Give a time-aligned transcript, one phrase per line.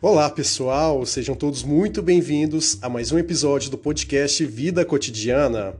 [0.00, 5.74] Olá, pessoal, sejam todos muito bem-vindos a mais um episódio do podcast Vida Cotidiana.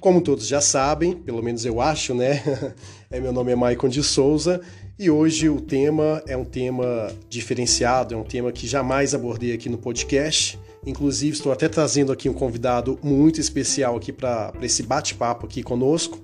[0.00, 2.42] Como todos já sabem, pelo menos eu acho, né?
[3.08, 4.60] é, meu nome é Maicon de Souza
[4.98, 9.68] e hoje o tema é um tema diferenciado, é um tema que jamais abordei aqui
[9.68, 10.58] no podcast.
[10.84, 16.20] Inclusive, estou até trazendo aqui um convidado muito especial aqui para esse bate-papo aqui conosco.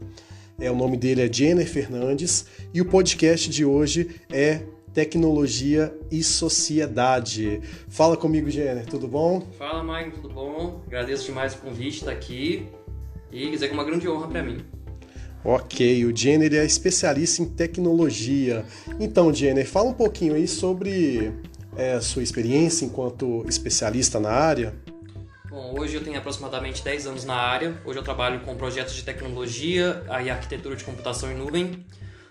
[0.58, 6.22] É, o nome dele é Jenner Fernandes e o podcast de hoje é tecnologia e
[6.22, 7.60] sociedade.
[7.88, 9.46] Fala comigo, Jenner, tudo bom?
[9.58, 10.82] Fala, Mike, tudo bom?
[10.86, 12.68] Agradeço demais o convite estar aqui
[13.30, 14.58] e dizer que é uma grande honra para mim.
[15.44, 18.64] Ok, o Jenner é especialista em tecnologia.
[18.98, 21.32] Então, Jenner, fala um pouquinho aí sobre
[21.76, 24.74] é, a sua experiência enquanto especialista na área.
[25.48, 27.80] Bom, hoje eu tenho aproximadamente 10 anos na área.
[27.84, 31.86] Hoje eu trabalho com projetos de tecnologia e arquitetura de computação em nuvem.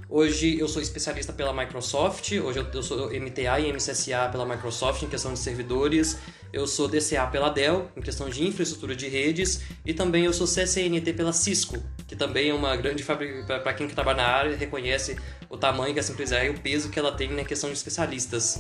[0.10, 5.10] Hoje eu sou especialista pela Microsoft, hoje eu sou MTA e MCSA pela Microsoft em
[5.10, 6.18] questão de servidores,
[6.54, 10.48] eu sou DCA pela Dell em questão de infraestrutura de redes e também eu sou
[10.48, 15.18] CCNT pela Cisco, que também é uma grande fábrica, para quem trabalha na área, reconhece
[15.50, 17.76] o tamanho que essa empresa é e o peso que ela tem na questão de
[17.76, 18.60] especialistas.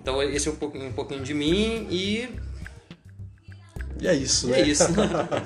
[0.00, 2.28] Então esse é um pouquinho, um pouquinho de mim e
[4.00, 4.60] e é isso, e né?
[4.60, 4.84] É isso.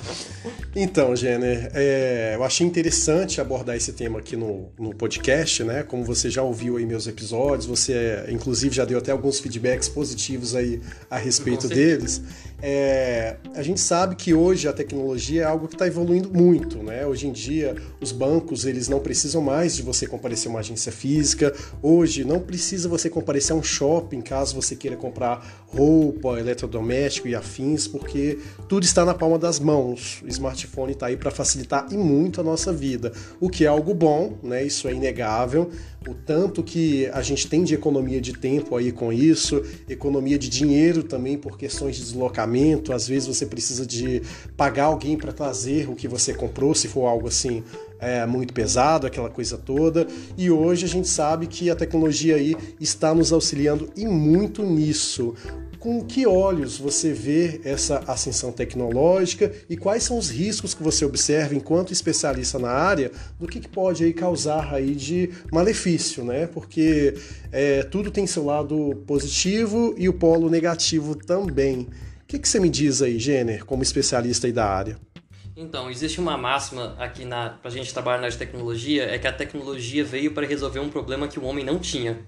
[0.74, 5.82] então, Jenner, é, eu achei interessante abordar esse tema aqui no, no podcast, né?
[5.82, 10.54] Como você já ouviu aí meus episódios, você inclusive já deu até alguns feedbacks positivos
[10.54, 10.80] aí
[11.10, 12.22] a respeito deles.
[12.62, 17.06] É, a gente sabe que hoje a tecnologia é algo que está evoluindo muito, né?
[17.06, 20.90] Hoje em dia os bancos eles não precisam mais de você comparecer a uma agência
[20.90, 21.54] física.
[21.82, 27.34] Hoje não precisa você comparecer a um shopping caso você queira comprar roupa, eletrodoméstico e
[27.34, 30.22] afins, porque tudo está na palma das mãos.
[30.24, 33.92] O smartphone está aí para facilitar e muito a nossa vida, o que é algo
[33.92, 34.64] bom, né?
[34.64, 35.70] Isso é inegável.
[36.06, 40.50] O tanto que a gente tem de economia de tempo aí com isso, economia de
[40.50, 42.53] dinheiro também por questões de deslocamento.
[42.92, 44.22] Às vezes você precisa de
[44.56, 47.62] pagar alguém para trazer o que você comprou, se for algo assim
[47.98, 50.06] é, muito pesado, aquela coisa toda.
[50.36, 55.34] E hoje a gente sabe que a tecnologia aí está nos auxiliando e muito nisso
[55.84, 61.04] com que olhos você vê essa ascensão tecnológica e quais são os riscos que você
[61.04, 66.46] observa enquanto especialista na área do que, que pode aí causar aí de malefício, né?
[66.46, 67.12] Porque
[67.52, 71.86] é, tudo tem seu lado positivo e o polo negativo também.
[72.34, 74.98] Que, que você me diz aí, Jenner, como especialista aí da área?
[75.56, 80.04] Então, existe uma máxima aqui para a gente trabalhar na tecnologia, é que a tecnologia
[80.04, 82.26] veio para resolver um problema que o homem não tinha.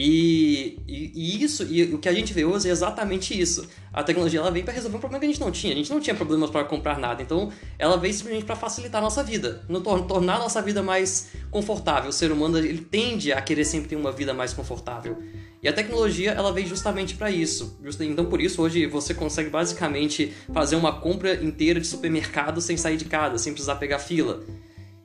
[0.00, 3.68] E, e, e, isso, e o que a gente vê hoje é exatamente isso.
[3.92, 5.72] A tecnologia ela veio para resolver um problema que a gente não tinha.
[5.72, 7.20] A gente não tinha problemas para comprar nada.
[7.20, 11.30] Então, ela veio simplesmente para facilitar a nossa vida, no, tornar a nossa vida mais
[11.50, 12.10] confortável.
[12.10, 15.20] O ser humano ele tende a querer sempre ter uma vida mais confortável.
[15.60, 17.76] E a tecnologia ela veio justamente para isso.
[17.98, 22.96] Então, por isso, hoje você consegue basicamente fazer uma compra inteira de supermercado sem sair
[22.96, 24.44] de casa, sem precisar pegar fila.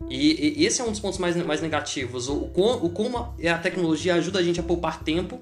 [0.09, 2.27] E, e, esse é um dos pontos mais, mais negativos.
[2.27, 5.39] O, o, como a tecnologia ajuda a gente a poupar tempo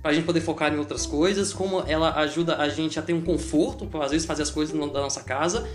[0.00, 3.14] para a gente poder focar em outras coisas, como ela ajuda a gente a ter
[3.14, 5.66] um conforto para às vezes fazer as coisas da nossa casa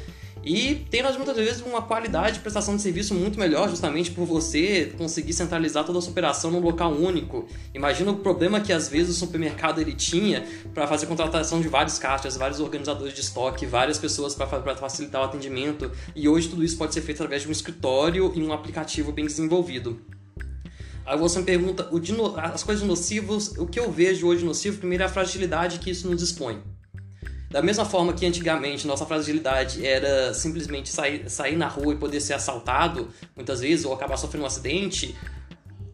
[0.44, 4.94] e tem muitas vezes uma qualidade de prestação de serviço muito melhor, justamente por você
[4.98, 7.46] conseguir centralizar toda a sua operação num local único.
[7.74, 12.00] Imagina o problema que às vezes o supermercado ele tinha para fazer contratação de vários
[12.00, 15.92] caixas, vários organizadores de estoque, várias pessoas para facilitar o atendimento.
[16.16, 19.26] E hoje tudo isso pode ser feito através de um escritório e um aplicativo bem
[19.26, 20.00] desenvolvido.
[21.06, 21.90] Aí você me pergunta,
[22.54, 26.10] as coisas nocivas, o que eu vejo hoje nocivo, primeiro é a fragilidade que isso
[26.10, 26.62] nos expõe.
[27.50, 32.22] Da mesma forma que antigamente nossa fragilidade era simplesmente sair, sair na rua e poder
[32.22, 35.16] ser assaltado, muitas vezes, ou acabar sofrendo um acidente,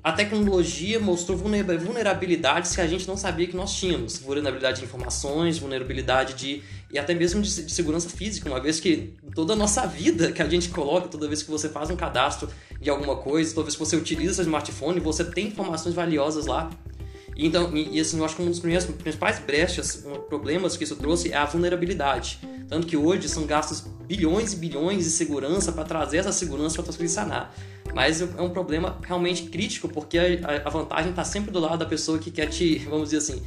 [0.05, 4.19] a tecnologia mostrou vulnerabilidades que a gente não sabia que nós tínhamos.
[4.19, 6.61] Vulnerabilidade de informações, vulnerabilidade de.
[6.91, 10.47] e até mesmo de, segurança física, uma vez que toda a nossa vida que a
[10.47, 12.47] gente coloca, toda vez que você faz um cadastro
[12.79, 16.69] de alguma coisa, toda vez que você utiliza seu smartphone, você tem informações valiosas lá.
[17.35, 21.31] Então, e, e, assim, eu acho que um dos principais brechas, problemas que isso trouxe
[21.31, 22.39] é a vulnerabilidade.
[22.67, 26.85] Tanto que hoje são gastos bilhões e bilhões de segurança para trazer essa segurança para
[26.85, 27.53] conseguir sanar.
[27.93, 31.85] Mas é um problema realmente crítico, porque a, a vantagem está sempre do lado da
[31.85, 33.41] pessoa que quer te, vamos dizer assim,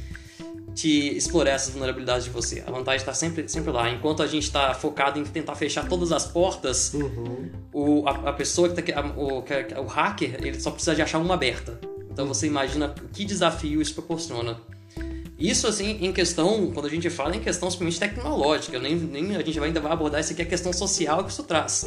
[0.73, 2.63] te explorar essas vulnerabilidades de você.
[2.65, 3.89] A vantagem está sempre, sempre lá.
[3.89, 7.49] Enquanto a gente está focado em tentar fechar todas as portas, uhum.
[7.73, 11.33] o, a, a, pessoa que tá, o, o hacker, ele só precisa de achar uma
[11.33, 11.79] aberta.
[12.19, 14.59] Então você imagina que desafio isso proporciona.
[15.39, 19.41] Isso, assim, em questão, quando a gente fala em questão simplesmente tecnológica, nem, nem a
[19.41, 21.85] gente ainda vai abordar isso aqui, a questão social que isso traz.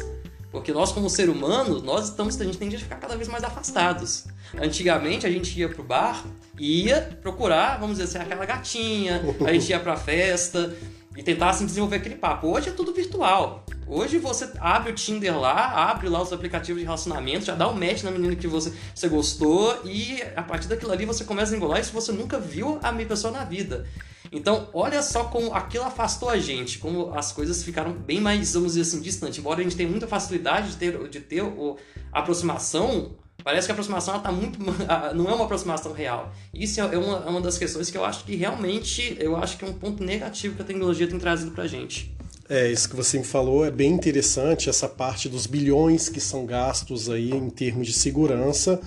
[0.51, 3.43] Porque nós, como ser humano, nós estamos, a gente tende a ficar cada vez mais
[3.43, 4.25] afastados.
[4.59, 6.25] Antigamente, a gente ia pro bar
[6.57, 10.75] e ia procurar, vamos dizer assim, aquela gatinha, a gente ia pra festa
[11.15, 12.47] e tentar assim, desenvolver aquele papo.
[12.47, 13.65] Hoje é tudo virtual.
[13.85, 17.73] Hoje você abre o Tinder lá, abre lá os aplicativos de relacionamento, já dá um
[17.73, 21.57] match na menina que você, você gostou e a partir daquilo ali você começa a
[21.57, 23.85] engolar se você nunca viu a minha pessoa na vida.
[24.31, 28.73] Então, olha só como aquilo afastou a gente, como as coisas ficaram bem mais, vamos
[28.73, 29.37] dizer assim, distantes.
[29.37, 31.77] Embora a gente tenha muita facilidade de ter, de ter o,
[32.11, 34.59] a aproximação, parece que a aproximação está muito.
[35.15, 36.31] não é uma aproximação real.
[36.53, 39.65] Isso é uma, é uma das questões que eu acho que realmente eu acho que
[39.65, 42.15] é um ponto negativo que a tecnologia tem trazido para a gente.
[42.49, 46.45] É, isso que você me falou é bem interessante, essa parte dos bilhões que são
[46.45, 48.81] gastos aí em termos de segurança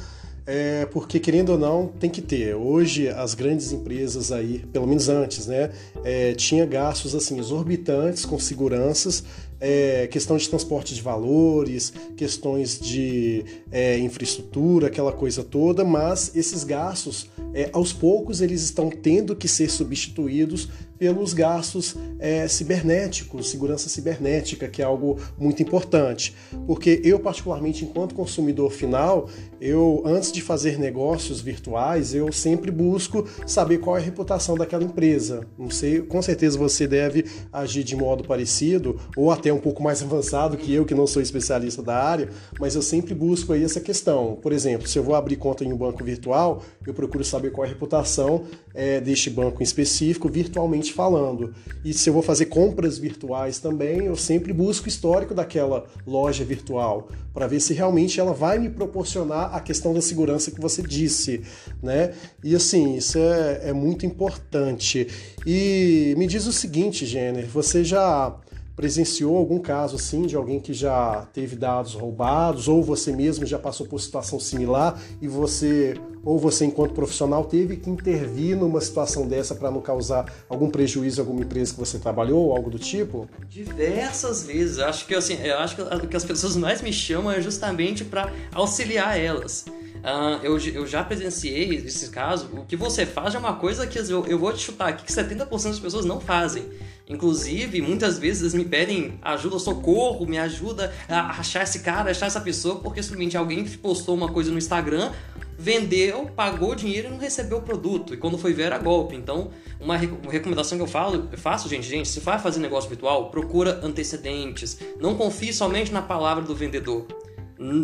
[0.47, 2.55] é, porque querendo ou não tem que ter.
[2.55, 5.71] Hoje as grandes empresas aí, pelo menos antes, né,
[6.05, 9.25] é, tinha gastos assim exorbitantes com seguranças,
[9.61, 16.65] é, questão de transporte de valores, questões de é, infraestrutura, aquela coisa toda, mas esses
[16.65, 23.89] gastos, é, aos poucos, eles estão tendo que ser substituídos pelos gastos é, cibernéticos, segurança
[23.89, 26.35] cibernética, que é algo muito importante.
[26.67, 29.29] Porque eu, particularmente, enquanto consumidor final,
[29.61, 34.85] eu, antes de fazer negócios virtuais, eu sempre busco saber qual é a reputação daquela
[34.85, 35.47] empresa.
[35.59, 40.03] Não sei, com certeza você deve agir de modo parecido, ou até um pouco mais
[40.05, 42.29] avançado que eu, que não sou especialista da área,
[42.59, 44.39] mas eu sempre busco aí essa questão.
[44.41, 47.65] Por exemplo, se eu vou abrir conta em um banco virtual, eu procuro saber qual
[47.65, 48.45] é a reputação
[48.75, 51.55] é, deste banco em específico, virtualmente falando.
[51.85, 56.45] E se eu vou fazer compras virtuais também, eu sempre busco o histórico daquela loja
[56.45, 60.83] virtual para ver se realmente ela vai me proporcionar a questão da segurança que você
[60.83, 61.43] disse,
[61.83, 62.15] né?
[62.43, 65.07] E assim, isso é, é muito importante.
[65.47, 68.35] E me diz o seguinte, Jenner, você já
[68.77, 73.59] presenciou algum caso assim de alguém que já teve dados roubados ou você mesmo já
[73.59, 75.95] passou por situação similar e você
[76.27, 81.21] ou você enquanto profissional teve que intervir numa situação dessa para não causar algum prejuízo
[81.21, 83.29] a alguma empresa que você trabalhou ou algo do tipo?
[83.49, 84.81] Diversas vezes.
[84.81, 85.77] Acho que assim, eu acho
[86.09, 89.65] que as pessoas mais me chamam é justamente para auxiliar elas.
[90.07, 92.49] Uh, eu, eu já presenciei esse caso.
[92.53, 95.13] O que você faz é uma coisa que eu, eu vou te chutar aqui que
[95.13, 96.65] 70% das pessoas não fazem.
[97.09, 102.27] Inclusive, muitas vezes eles me pedem ajuda, socorro, me ajuda a achar esse cara, achar
[102.27, 105.11] essa pessoa, porque simplesmente alguém postou uma coisa no Instagram,
[105.59, 108.15] vendeu, pagou dinheiro e não recebeu o produto.
[108.15, 109.17] E quando foi ver era golpe.
[109.17, 109.51] Então,
[109.81, 113.81] uma, recomendação que eu falo, eu faço, gente, gente, se vai fazer negócio virtual, procura
[113.83, 114.79] antecedentes.
[115.01, 117.07] Não confie somente na palavra do vendedor.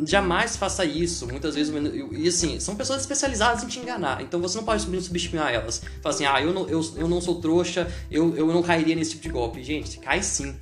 [0.07, 1.27] Jamais faça isso.
[1.27, 1.73] Muitas vezes,
[2.13, 4.23] e assim, são pessoas especializadas em te enganar.
[4.23, 5.83] Então você não pode subestimar elas.
[6.03, 9.13] Fala assim, ah, eu não, eu, eu não sou trouxa, eu, eu não cairia nesse
[9.13, 9.63] tipo de golpe.
[9.63, 10.55] Gente, cai sim.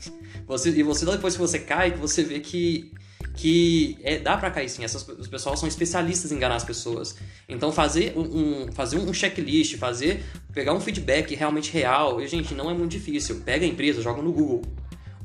[0.46, 2.92] Você, e você, depois que você cai, que você vê que
[3.34, 4.84] que é, dá para cair sim.
[4.84, 7.16] Essas, os pessoal são especialistas em enganar as pessoas.
[7.48, 8.20] Então fazer um,
[8.66, 10.22] um, fazer um checklist, fazer
[10.52, 13.40] pegar um feedback realmente real, e, gente, não é muito difícil.
[13.44, 14.62] Pega a empresa, joga no Google.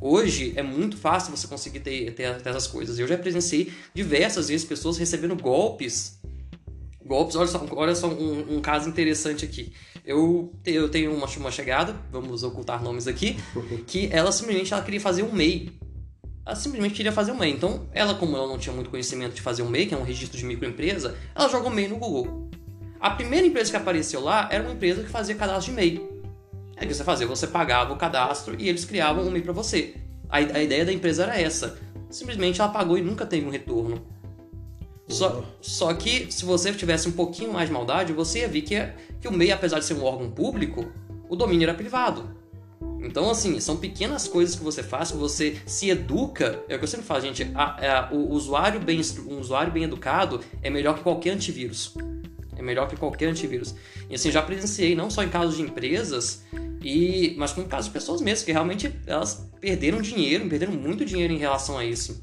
[0.07, 3.00] Hoje é muito fácil você conseguir ter, ter, ter essas coisas.
[3.00, 6.19] Eu já presenciei diversas vezes pessoas recebendo golpes.
[7.04, 9.74] Golpes, olha só, olha só um, um caso interessante aqui.
[10.06, 13.36] Eu, eu tenho uma, uma chegada, vamos ocultar nomes aqui,
[13.88, 15.72] que ela simplesmente ela queria fazer um MEI.
[16.46, 17.54] Ela simplesmente queria fazer um MEI.
[17.54, 20.04] Então, ela, como ela não tinha muito conhecimento de fazer um MEI, que é um
[20.04, 22.51] registro de microempresa, ela joga o MEI no Google.
[23.00, 26.15] A primeira empresa que apareceu lá era uma empresa que fazia cadastro de MEI.
[26.77, 30.04] É que você fazia, você pagava o cadastro e eles criavam um MEI para você.
[30.29, 31.77] A, a, ideia da empresa era essa.
[32.10, 34.05] Simplesmente ela pagou e nunca teve um retorno.
[35.08, 38.75] Só, só que se você tivesse um pouquinho mais de maldade, você ia ver que,
[39.22, 40.91] que o MEI, apesar de ser um órgão público,
[41.29, 42.36] o domínio era privado.
[43.00, 46.60] Então, assim, são pequenas coisas que você faz, que você se educa.
[46.67, 47.50] É o que eu sempre falo, gente.
[47.53, 51.94] A, a, o usuário bem, um usuário bem educado é melhor que qualquer antivírus.
[52.58, 53.75] É melhor que qualquer antivírus.
[54.10, 56.44] E assim, já presenciei não só em casos de empresas,
[56.86, 61.34] e, mas como casos de pessoas mesmo, que realmente elas perderam dinheiro, perderam muito dinheiro
[61.34, 62.22] em relação a isso.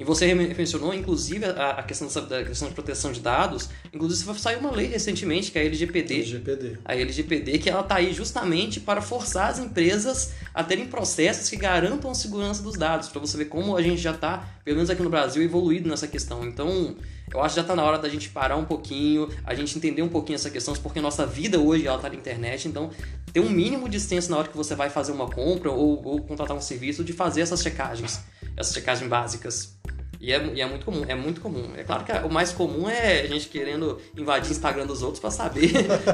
[0.00, 3.68] E você mencionou, inclusive, a, a questão da questão de proteção de dados.
[3.92, 6.14] Inclusive, saiu uma lei recentemente, que é a LGPD.
[6.14, 6.78] LGPD.
[6.82, 11.56] A LGPD, que ela está aí justamente para forçar as empresas a terem processos que
[11.56, 13.10] garantam a segurança dos dados.
[13.10, 16.08] Para você ver como a gente já está, pelo menos aqui no Brasil, evoluído nessa
[16.08, 16.46] questão.
[16.46, 16.96] Então,
[17.30, 20.00] eu acho que já está na hora da gente parar um pouquinho, a gente entender
[20.00, 22.90] um pouquinho essa questão, porque a nossa vida hoje ela está na internet, então
[23.34, 26.22] ter um mínimo de senso na hora que você vai fazer uma compra ou, ou
[26.22, 28.20] contratar um serviço de fazer essas checagens,
[28.56, 29.78] essas checagens básicas.
[30.20, 31.70] E é, e é, muito comum, é muito comum.
[31.74, 35.18] É claro que o mais comum é a gente querendo invadir o Instagram dos outros
[35.18, 35.70] para saber.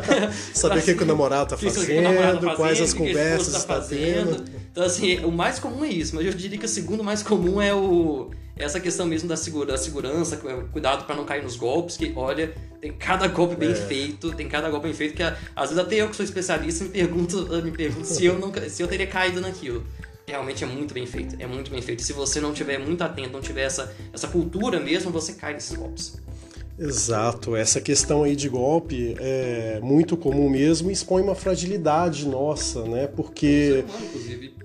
[0.54, 3.58] saber o que, que, o namorado tá fazendo, namorado tá fazendo quais as conversas tá,
[3.60, 4.44] tá fazendo.
[4.70, 7.60] Então, assim, o mais comum é isso, mas eu diria que o segundo mais comum
[7.60, 10.38] é o essa questão mesmo da, segura, da segurança,
[10.72, 13.74] cuidado para não cair nos golpes, que olha, tem cada golpe bem é.
[13.74, 15.36] feito, tem cada golpe bem feito, que às
[15.68, 18.88] vezes até eu que sou especialista me pergunto, me pergunto se, eu não, se eu
[18.88, 19.84] teria caído naquilo.
[20.28, 22.02] Realmente é muito bem feito, é muito bem feito.
[22.02, 25.76] Se você não tiver muito atento, não tiver essa, essa cultura mesmo, você cai nesses
[25.76, 26.16] golpes.
[26.78, 32.82] Exato, essa questão aí de golpe é muito comum mesmo e expõe uma fragilidade nossa,
[32.82, 33.06] né?
[33.06, 33.82] Porque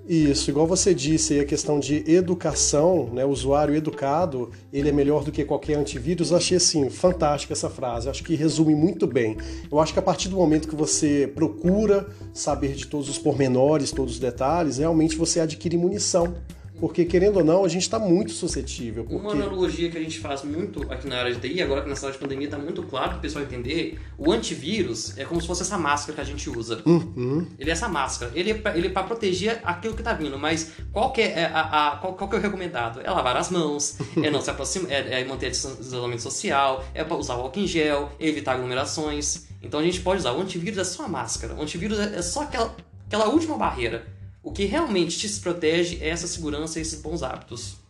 [0.06, 3.24] isso, igual você disse, aí a questão de educação, né?
[3.24, 6.30] O usuário educado, ele é melhor do que qualquer antivírus.
[6.30, 8.10] Eu achei assim fantástica essa frase.
[8.10, 9.38] Acho que resume muito bem.
[9.70, 13.90] Eu acho que a partir do momento que você procura saber de todos os pormenores,
[13.90, 16.34] todos os detalhes, realmente você adquire munição
[16.82, 19.04] porque, querendo ou não, a gente está muito suscetível.
[19.04, 19.14] Porque...
[19.14, 21.94] Uma analogia que a gente faz muito aqui na área de TI, agora que na
[21.94, 25.46] sala de pandemia está muito claro para o pessoal entender, o antivírus é como se
[25.46, 26.82] fosse essa máscara que a gente usa.
[26.84, 27.46] Uhum.
[27.56, 28.32] Ele é essa máscara.
[28.34, 31.96] Ele é para é proteger aquilo que está vindo, mas qual que é, a, a,
[31.98, 33.00] qual, qual que é o recomendado?
[33.00, 37.36] É lavar as mãos, é não se aproximar, é, é manter isolamento social, é usar
[37.36, 39.46] o álcool em gel, evitar aglomerações.
[39.62, 40.32] Então a gente pode usar.
[40.32, 41.54] O antivírus é só a máscara.
[41.54, 42.74] O antivírus é, é só aquela,
[43.06, 44.04] aquela última barreira.
[44.42, 47.81] O que realmente te protege é essa segurança e esses bons hábitos.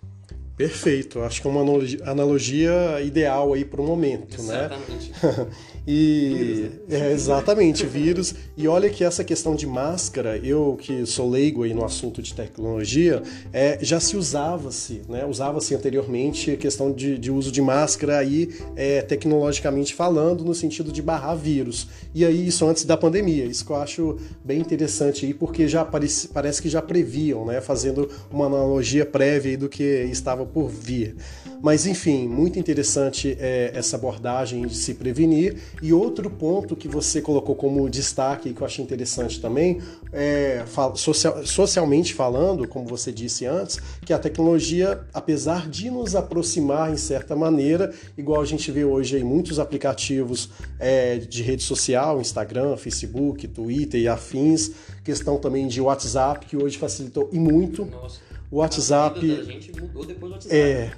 [0.63, 1.61] Perfeito, acho que é uma
[2.05, 5.13] analogia ideal aí para o momento, Exatamente.
[5.23, 5.47] né?
[5.85, 7.09] e vírus, né?
[7.09, 8.35] é, exatamente, vírus.
[8.57, 12.33] E olha que essa questão de máscara, eu que sou leigo aí no assunto de
[12.35, 15.27] tecnologia, é, já se usava-se, né?
[15.27, 20.93] Usava-se anteriormente a questão de, de, uso de máscara aí é, tecnologicamente falando, no sentido
[20.93, 21.89] de barrar vírus.
[22.15, 25.85] E aí isso antes da pandemia, isso que eu acho bem interessante aí, porque já
[25.85, 27.61] parece, parece que já previam, né?
[27.61, 31.17] Fazendo uma analogia prévia do que estava por vir.
[31.63, 35.57] Mas enfim, muito interessante é, essa abordagem de se prevenir.
[35.81, 39.81] E outro ponto que você colocou como destaque que eu achei interessante também,
[40.13, 40.65] é,
[40.97, 46.97] social, socialmente falando, como você disse antes, que a tecnologia, apesar de nos aproximar em
[46.97, 52.77] certa maneira, igual a gente vê hoje em muitos aplicativos é, de rede social, Instagram,
[52.77, 54.73] Facebook, Twitter e afins,
[55.05, 57.85] questão também de WhatsApp, que hoje facilitou e muito.
[57.85, 59.19] Nossa o WhatsApp.
[59.19, 60.55] A gente mudou depois do WhatsApp.
[60.55, 60.91] É.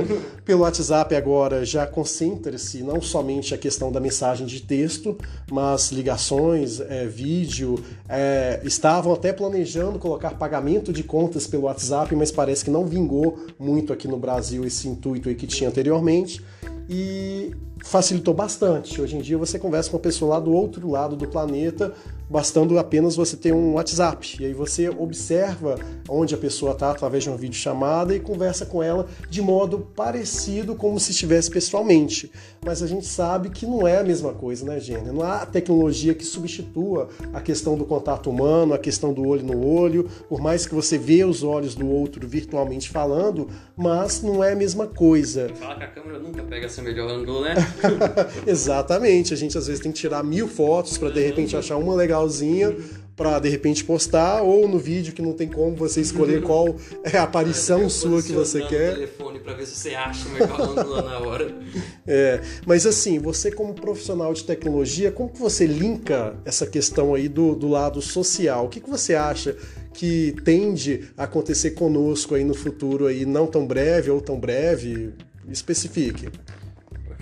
[0.46, 5.18] Pelo WhatsApp agora já concentra-se não somente a questão da mensagem de texto,
[5.50, 7.78] mas ligações, é, vídeo.
[8.08, 13.38] É, estavam até planejando colocar pagamento de contas pelo WhatsApp, mas parece que não vingou
[13.58, 16.42] muito aqui no Brasil esse intuito aí que tinha anteriormente.
[16.88, 19.00] E facilitou bastante.
[19.00, 21.92] Hoje em dia você conversa com uma pessoa lá do outro lado do planeta
[22.32, 24.38] bastando apenas você ter um WhatsApp.
[24.40, 28.82] E aí você observa onde a pessoa está através de uma videochamada e conversa com
[28.82, 32.32] ela de modo parecido como se estivesse pessoalmente.
[32.64, 35.12] Mas a gente sabe que não é a mesma coisa, né, Gênia?
[35.12, 39.66] Não há tecnologia que substitua a questão do contato humano, a questão do olho no
[39.66, 44.52] olho, por mais que você vê os olhos do outro virtualmente falando, mas não é
[44.52, 45.50] a mesma coisa.
[45.56, 47.54] Fala que a câmera nunca pega seu melhor ângulo, né?
[48.46, 49.34] Exatamente.
[49.34, 52.22] A gente às vezes tem que tirar mil fotos para de repente achar uma legal
[52.22, 52.76] legalzinha
[53.14, 56.74] para de repente postar ou no vídeo que não tem como você escolher qual
[57.04, 58.94] é a aparição é, sua que você quer.
[58.94, 61.52] telefone para ver se você acha o melhor ângulo na hora.
[62.04, 67.28] É, mas assim, você como profissional de tecnologia, como que você linka essa questão aí
[67.28, 68.66] do, do lado social?
[68.66, 69.56] O que, que você acha
[69.94, 75.14] que tende a acontecer conosco aí no futuro aí, não tão breve ou tão breve?
[75.48, 76.28] Especifique.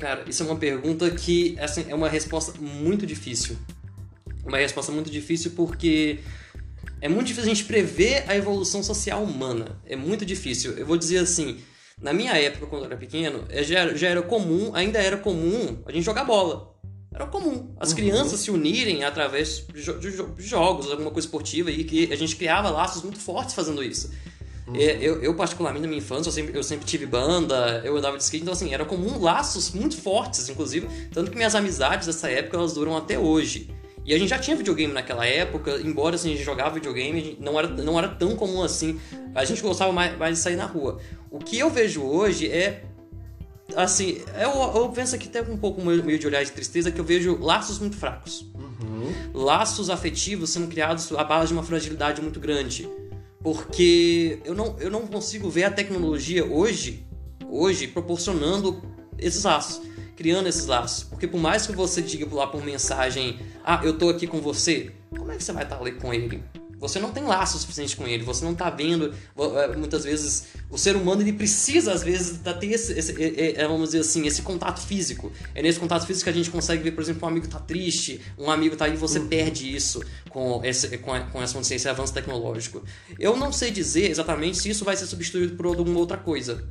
[0.00, 3.56] Cara, isso é uma pergunta que assim, é uma resposta muito difícil
[4.44, 6.20] uma resposta muito difícil porque
[7.00, 9.80] é muito difícil a gente prever a evolução social humana.
[9.86, 10.72] É muito difícil.
[10.72, 11.58] Eu vou dizer assim,
[12.00, 15.16] na minha época, quando eu era pequeno, é, já era, já era comum, ainda era
[15.16, 16.74] comum a gente jogar bola.
[17.12, 17.74] Era comum.
[17.78, 17.96] As uhum.
[17.96, 19.82] crianças se unirem através de,
[20.38, 24.10] jogos, alguma coisa esportiva, e que a gente criava laços muito fortes fazendo isso.
[24.70, 24.76] Uhum.
[24.76, 28.16] É, eu, eu, particularmente, na minha infância, eu sempre, eu sempre tive banda, eu andava
[28.16, 30.86] de skate, então, assim, era comum laços muito fortes, inclusive.
[31.12, 33.68] Tanto que minhas amizades dessa época, elas duram até hoje.
[34.04, 37.58] E a gente já tinha videogame naquela época, embora assim, a gente jogava videogame, não
[37.58, 38.98] era, não era tão comum assim.
[39.34, 40.98] A gente gostava mais, mais de sair na rua.
[41.30, 42.84] O que eu vejo hoje é.
[43.76, 46.98] Assim, eu, eu penso aqui até com um pouco meio de olhar de tristeza, que
[46.98, 48.50] eu vejo laços muito fracos.
[48.54, 49.12] Uhum.
[49.32, 52.88] Laços afetivos sendo criados à base de uma fragilidade muito grande.
[53.42, 57.06] Porque eu não, eu não consigo ver a tecnologia hoje,
[57.48, 58.82] hoje proporcionando
[59.18, 59.80] esses laços
[60.20, 61.04] criando esses laços.
[61.04, 64.92] Porque por mais que você diga lá por mensagem, ah, eu tô aqui com você,
[65.16, 66.42] como é que você vai estar ali com ele?
[66.80, 69.14] Você não tem laço suficiente com ele, você não tá vendo.
[69.38, 73.12] Eh, muitas vezes, o ser humano ele precisa, às vezes, ter esse, esse,
[73.66, 75.30] vamos dizer assim, esse contato físico.
[75.54, 78.20] É nesse contato físico que a gente consegue ver, por exemplo, um amigo tá triste,
[78.38, 79.28] um amigo tá aí você uhum.
[79.28, 82.82] perde isso com, esse, com, com essa consciência avanço tecnológico.
[83.18, 86.64] Eu não sei dizer exatamente se isso vai ser substituído por alguma outra coisa.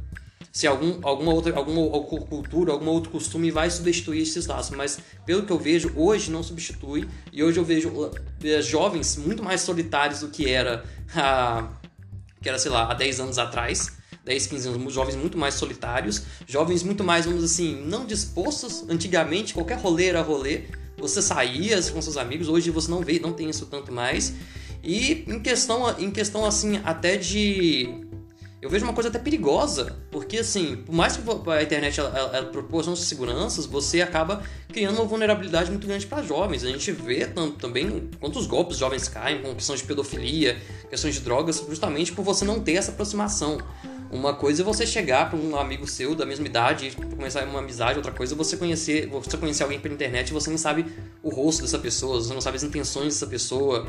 [0.51, 4.75] Se algum, alguma, outra, alguma cultura, algum outro costume vai substituir esses laços.
[4.75, 7.07] Mas pelo que eu vejo, hoje não substitui.
[7.31, 8.11] E hoje eu vejo uh,
[8.61, 11.69] jovens muito mais solitários do que era, uh,
[12.41, 13.97] que era, sei lá, há 10 anos atrás.
[14.25, 18.85] 10, 15 anos, jovens muito mais solitários, jovens muito mais, vamos assim, não dispostos.
[18.87, 20.65] Antigamente, qualquer rolê era rolê,
[20.97, 24.33] você saía com seus amigos, hoje você não vê, não tem isso tanto mais.
[24.83, 28.08] E em questão, em questão assim, até de
[28.61, 32.37] eu vejo uma coisa até perigosa, porque assim, por mais que a internet ela, ela,
[32.37, 36.65] ela proporcione seguranças, você acaba criando uma vulnerabilidade muito grande para jovens.
[36.65, 40.57] A gente vê tanto, também quantos golpes jovens caem com questões de pedofilia,
[40.89, 43.59] questões de drogas, justamente por você não ter essa aproximação.
[44.11, 47.97] Uma coisa é você chegar para um amigo seu da mesma idade, começar uma amizade,
[47.97, 50.85] outra coisa é você conhecer, você conhecer alguém pela internet e você não sabe
[51.21, 53.85] o rosto dessa pessoa, você não sabe as intenções dessa pessoa.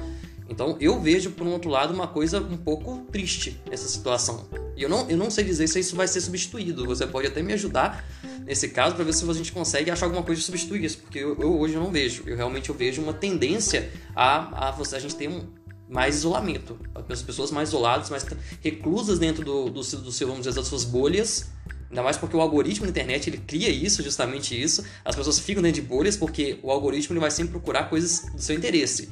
[0.50, 4.48] Então eu vejo, por um outro lado, uma coisa um pouco triste essa situação.
[4.76, 6.84] E eu não, eu não sei dizer se isso vai ser substituído.
[6.86, 8.04] Você pode até me ajudar
[8.44, 11.20] nesse caso para ver se a gente consegue achar alguma coisa de substituir isso, porque
[11.20, 12.24] eu, eu hoje não vejo.
[12.26, 15.46] Eu realmente eu vejo uma tendência a, a, a gente ter um
[15.88, 16.76] mais isolamento.
[17.08, 18.26] As pessoas mais isoladas, mais
[18.60, 21.48] reclusas dentro do, do, do seu, vamos dizer, das suas bolhas.
[21.88, 24.84] Ainda mais porque o algoritmo da internet ele cria isso, justamente isso.
[25.04, 28.42] As pessoas ficam dentro de bolhas porque o algoritmo ele vai sempre procurar coisas do
[28.42, 29.10] seu interesse.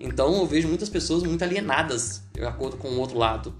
[0.00, 3.54] Então eu vejo muitas pessoas muito alienadas, de acordo com o outro lado.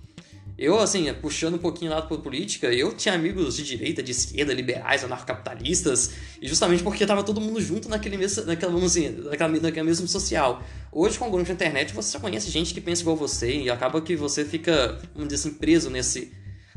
[0.61, 4.52] Eu, assim, puxando um pouquinho lado para política, eu tinha amigos de direita, de esquerda,
[4.52, 9.59] liberais, anarcocapitalistas, e justamente porque tava todo mundo junto naquele mesmo, naquela, vamos assim, naquela,
[9.59, 10.62] naquela mesmo social.
[10.92, 13.70] Hoje, com o grupo de internet, você só conhece gente que pensa igual você, e
[13.70, 16.30] acaba que você fica, vamos dizer assim, preso nesse,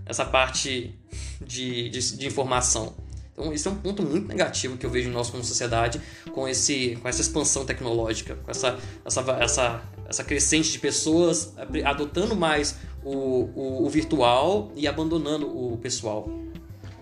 [0.06, 0.98] nessa parte
[1.46, 2.96] de, de, de informação.
[3.34, 6.00] Então, isso é um ponto muito negativo que eu vejo em nós como sociedade
[6.32, 12.36] com, esse, com essa expansão tecnológica, com essa, essa, essa, essa crescente de pessoas adotando
[12.36, 16.30] mais o, o, o virtual e abandonando o pessoal.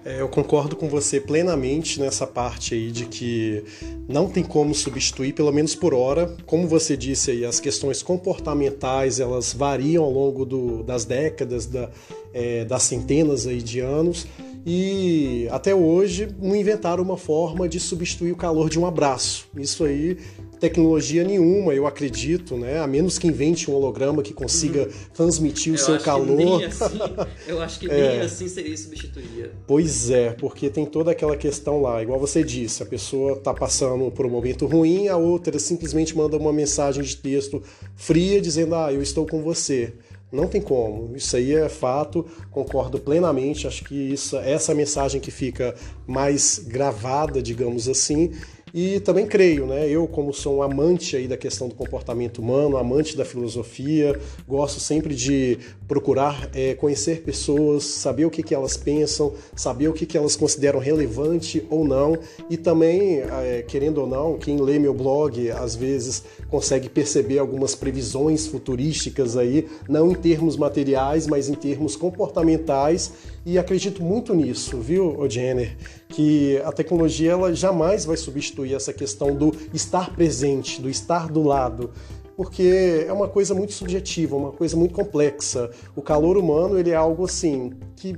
[0.04, 3.64] É, eu concordo com você plenamente nessa parte aí de que
[4.10, 6.36] não tem como substituir, pelo menos por hora.
[6.48, 11.89] Como você disse aí, as questões comportamentais elas variam ao longo do, das décadas, da,
[12.34, 14.26] é, das centenas aí de anos
[14.65, 19.47] e até hoje não inventaram uma forma de substituir o calor de um abraço.
[19.58, 20.17] Isso aí,
[20.60, 22.80] tecnologia nenhuma, eu acredito, né?
[22.80, 24.89] A menos que invente um holograma que consiga uhum.
[25.13, 26.63] transmitir o eu seu calor.
[26.63, 27.00] Assim,
[27.47, 28.21] eu acho que nem é.
[28.21, 29.52] assim seria substituir.
[29.65, 34.12] Pois é, porque tem toda aquela questão lá, igual você disse, a pessoa está passando
[34.12, 37.63] por um momento ruim, a outra simplesmente manda uma mensagem de texto
[37.95, 39.93] fria dizendo: "Ah, eu estou com você".
[40.32, 41.15] Não tem como.
[41.15, 43.67] Isso aí é fato, concordo plenamente.
[43.67, 45.76] Acho que isso, essa mensagem que fica
[46.08, 48.32] mais gravada, digamos assim,
[48.73, 49.89] e também creio, né?
[49.89, 54.79] Eu, como sou um amante aí da questão do comportamento humano, amante da filosofia, gosto
[54.79, 55.57] sempre de
[55.88, 60.36] procurar é, conhecer pessoas, saber o que, que elas pensam, saber o que, que elas
[60.36, 62.17] consideram relevante ou não,
[62.49, 67.75] e também, é, querendo ou não, quem lê meu blog às vezes consegue perceber algumas
[67.75, 73.12] previsões futurísticas aí, não em termos materiais, mas em termos comportamentais
[73.45, 75.75] e acredito muito nisso, viu, Jenner?
[76.10, 81.41] Que a tecnologia ela jamais vai substituir essa questão do estar presente, do estar do
[81.41, 81.91] lado,
[82.38, 85.69] porque é uma coisa muito subjetiva, uma coisa muito complexa.
[85.95, 88.17] O calor humano ele é algo assim que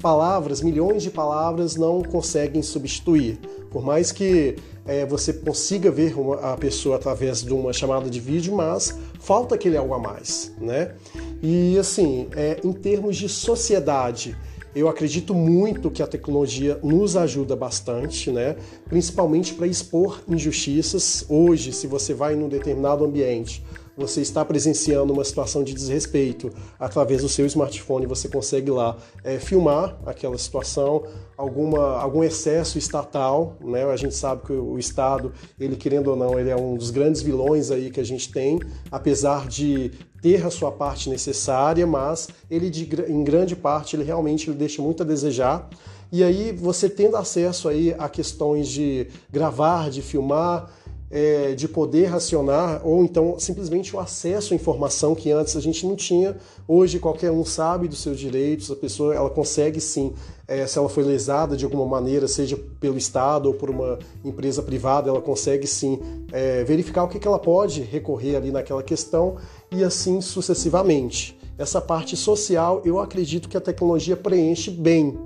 [0.00, 3.38] palavras, milhões de palavras não conseguem substituir.
[3.70, 4.56] Por mais que
[4.86, 9.54] é, você consiga ver uma, a pessoa através de uma chamada de vídeo, mas falta
[9.54, 10.94] aquele algo a mais, né?
[11.42, 14.36] E assim, é, em termos de sociedade,
[14.74, 18.56] eu acredito muito que a tecnologia nos ajuda bastante, né?
[18.88, 21.24] principalmente para expor injustiças.
[21.28, 23.62] Hoje, se você vai num determinado ambiente,
[23.96, 29.38] você está presenciando uma situação de desrespeito, através do seu smartphone você consegue lá é,
[29.38, 31.04] filmar aquela situação,
[31.36, 33.84] alguma, algum excesso estatal, né?
[33.84, 37.22] A gente sabe que o Estado, ele querendo ou não, ele é um dos grandes
[37.22, 38.58] vilões aí que a gente tem,
[38.90, 44.48] apesar de ter a sua parte necessária, mas ele de, em grande parte ele realmente
[44.48, 45.68] ele deixa muito a desejar.
[46.10, 50.70] E aí você tendo acesso aí a questões de gravar, de filmar,
[51.14, 55.86] é, de poder racionar, ou então simplesmente o acesso à informação que antes a gente
[55.86, 56.36] não tinha.
[56.66, 60.12] Hoje qualquer um sabe dos seus direitos, a pessoa ela consegue sim,
[60.48, 64.60] é, se ela foi lesada de alguma maneira, seja pelo Estado ou por uma empresa
[64.60, 66.00] privada, ela consegue sim
[66.32, 69.36] é, verificar o que, que ela pode recorrer ali naquela questão
[69.70, 71.38] e assim sucessivamente.
[71.56, 75.16] Essa parte social eu acredito que a tecnologia preenche bem,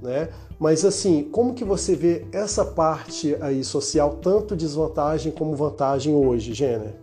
[0.00, 0.30] né?
[0.58, 6.54] Mas assim, como que você vê essa parte aí social, tanto desvantagem como vantagem hoje,
[6.54, 6.94] Jenner?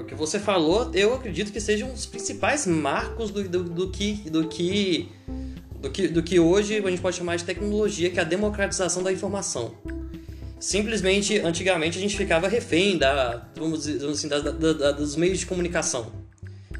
[0.00, 4.28] O que você falou, eu acredito que sejam os principais marcos do, do, do que,
[4.30, 5.08] do que
[5.80, 9.02] do que, do que hoje a gente pode chamar de tecnologia, que é a democratização
[9.02, 9.74] da informação.
[10.58, 15.38] Simplesmente, antigamente, a gente ficava refém da, vamos dizer assim, da, da, da, dos meios
[15.38, 16.10] de comunicação.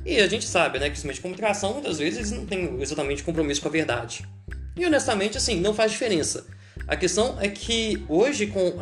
[0.04, 3.22] E a gente sabe, né, que os meios de comunicação, muitas vezes, não têm exatamente
[3.22, 4.26] compromisso com a verdade.
[4.76, 6.46] E, honestamente, assim, não faz diferença.
[6.86, 8.74] A questão é que hoje, com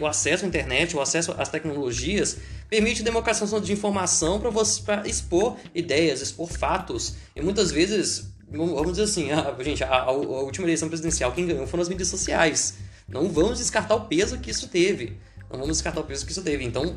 [0.00, 5.06] o acesso à internet, o acesso às tecnologias, permite democratização de informação para você pra
[5.06, 7.14] expor ideias, expor fatos.
[7.36, 11.66] E muitas vezes, vamos dizer assim, a, gente, a, a, última eleição presidencial, quem ganhou
[11.66, 12.74] foram as mídias sociais.
[13.06, 15.16] Não vamos descartar o peso que isso teve.
[15.50, 16.64] Não vamos descartar o peso que isso teve.
[16.64, 16.96] Então,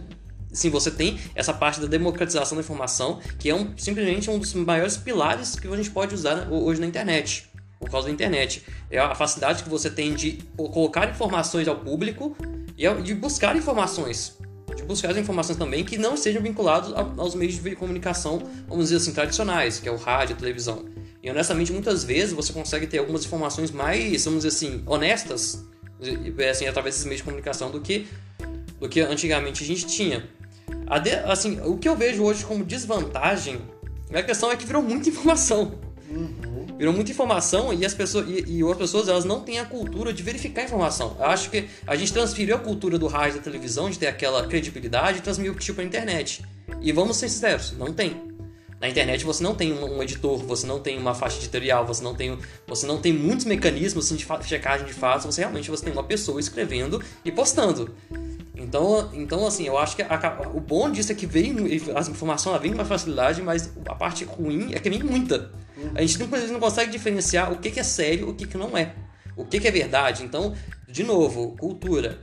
[0.52, 4.54] sim, você tem essa parte da democratização da informação, que é um, simplesmente um dos
[4.56, 7.49] maiores pilares que a gente pode usar hoje na internet
[7.80, 8.64] por causa da internet.
[8.92, 12.36] É a facilidade que você tem de colocar informações ao público
[12.78, 14.38] e de buscar informações.
[14.76, 18.98] De buscar as informações também que não estejam vinculadas aos meios de comunicação, vamos dizer
[18.98, 20.86] assim, tradicionais, que é o rádio, a televisão.
[21.24, 25.66] E honestamente, muitas vezes você consegue ter algumas informações mais, vamos dizer assim, honestas,
[26.50, 28.08] assim, através desses meios de comunicação do que,
[28.80, 30.30] do que antigamente a gente tinha.
[31.04, 33.60] De, assim, o que eu vejo hoje como desvantagem,
[34.14, 35.78] a questão é que virou muita informação.
[36.10, 36.49] Uhum
[36.80, 40.24] virou muita informação e as pessoas e, e pessoas elas não têm a cultura de
[40.24, 41.18] verificar a informação.
[41.20, 44.48] Eu acho que a gente transferiu a cultura do rádio da televisão de ter aquela
[44.48, 46.42] credibilidade e transmitiu para tipo a internet.
[46.82, 48.30] E vamos ser sinceros, não tem.
[48.80, 52.16] Na internet você não tem um, editor, você não tem uma faixa editorial, você não
[52.16, 55.92] tem, você não tem muitos mecanismos assim, de checagem de fatos, você realmente você tem
[55.92, 57.94] uma pessoa escrevendo e postando.
[58.56, 61.58] Então, então assim, eu acho que a, o bom disso é que vem,
[61.94, 65.52] a informação ela vem com facilidade, mas a parte ruim é que vem muita.
[65.96, 68.78] A gente não, não consegue diferenciar o que, que é sério o que, que não
[68.78, 68.94] é.
[69.36, 70.24] O que, que é verdade.
[70.24, 70.54] Então,
[70.88, 72.20] de novo, cultura.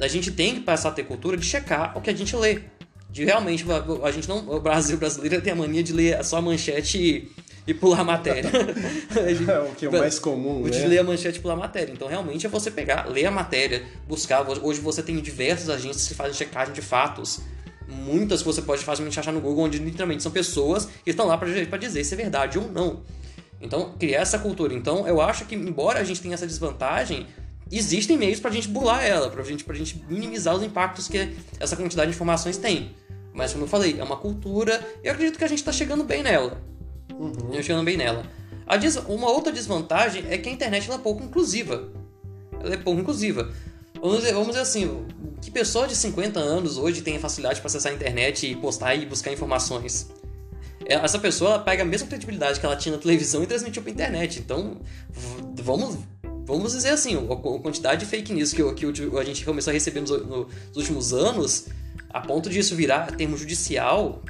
[0.00, 2.60] A gente tem que passar a ter cultura de checar o que a gente lê.
[3.08, 3.64] De realmente,
[4.02, 4.38] a gente não.
[4.50, 7.32] O Brasil brasileiro tem a mania de ler só a manchete e,
[7.66, 8.50] e pular a matéria.
[9.16, 10.70] é o que é o mais comum, né?
[10.70, 11.92] De ler a manchete e pular a matéria.
[11.92, 14.46] Então, realmente, é você pegar, ler a matéria, buscar.
[14.62, 17.40] Hoje você tem diversas agências que fazem checagem de fatos
[17.88, 21.38] muitas que você pode facilmente achar no Google, onde literalmente são pessoas que estão lá
[21.38, 23.02] para dizer se é verdade ou não.
[23.60, 24.74] Então, criar essa cultura.
[24.74, 27.26] Então, eu acho que, embora a gente tenha essa desvantagem,
[27.70, 31.34] existem meios para a gente burlar ela, para gente, a gente minimizar os impactos que
[31.58, 32.94] essa quantidade de informações tem.
[33.32, 36.04] Mas, como eu falei, é uma cultura e eu acredito que a gente está chegando
[36.04, 36.60] bem nela.
[37.12, 37.62] Uhum.
[37.62, 38.24] chegando bem nela.
[39.08, 41.88] Uma outra desvantagem é que a internet é pouco inclusiva.
[42.60, 43.52] Ela é pouco inclusiva.
[44.00, 45.06] Vamos dizer, vamos dizer assim,
[45.40, 49.06] que pessoa de 50 anos hoje tem facilidade para acessar a internet e postar e
[49.06, 50.08] buscar informações?
[50.84, 53.90] É, essa pessoa pega a mesma credibilidade que ela tinha na televisão e transmitiu para
[53.90, 54.38] internet.
[54.38, 54.80] Então,
[55.62, 55.98] vamos,
[56.44, 58.86] vamos dizer assim, a quantidade de fake news que, que
[59.18, 61.66] a gente começou a receber nos, nos últimos anos,
[62.10, 64.22] a ponto disso virar termo judicial,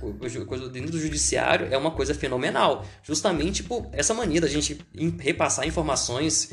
[0.47, 2.85] coisa dentro do judiciário, é uma coisa fenomenal.
[3.03, 4.79] Justamente por essa mania da gente
[5.19, 6.51] repassar informações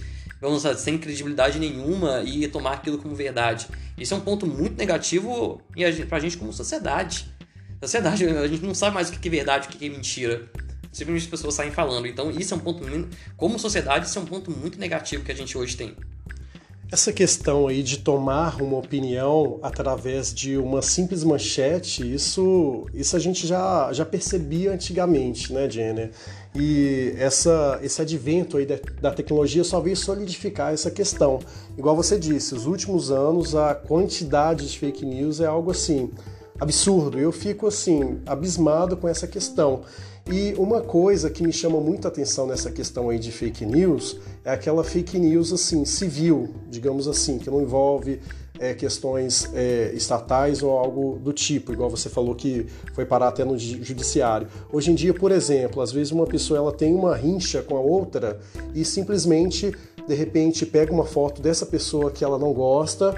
[0.78, 3.68] sem credibilidade nenhuma e tomar aquilo como verdade.
[3.98, 5.62] Isso é um ponto muito negativo
[6.08, 7.28] para a gente como sociedade.
[7.82, 10.50] Sociedade, a gente não sabe mais o que é verdade, o que é mentira.
[10.92, 12.08] Simplesmente as pessoas saem falando.
[12.08, 12.84] Então, isso é um ponto,
[13.36, 15.96] como sociedade, isso é um ponto muito negativo que a gente hoje tem.
[16.92, 23.20] Essa questão aí de tomar uma opinião através de uma simples manchete, isso, isso a
[23.20, 26.12] gente já, já percebia antigamente, né, Jenner?
[26.56, 31.40] E essa, esse advento aí da, da, tecnologia só veio solidificar essa questão.
[31.78, 36.12] Igual você disse, os últimos anos a quantidade de fake news é algo assim
[36.60, 37.18] absurdo.
[37.18, 39.82] Eu fico assim abismado com essa questão.
[40.32, 44.52] E uma coisa que me chama muita atenção nessa questão aí de fake news é
[44.52, 48.22] aquela fake news assim civil, digamos assim, que não envolve
[48.60, 53.44] é, questões é, estatais ou algo do tipo, igual você falou que foi parar até
[53.44, 54.48] no judiciário.
[54.72, 57.82] Hoje em dia, por exemplo, às vezes uma pessoa ela tem uma rincha com a
[57.82, 58.40] outra
[58.74, 59.74] e simplesmente
[60.08, 63.16] de repente pega uma foto dessa pessoa que ela não gosta,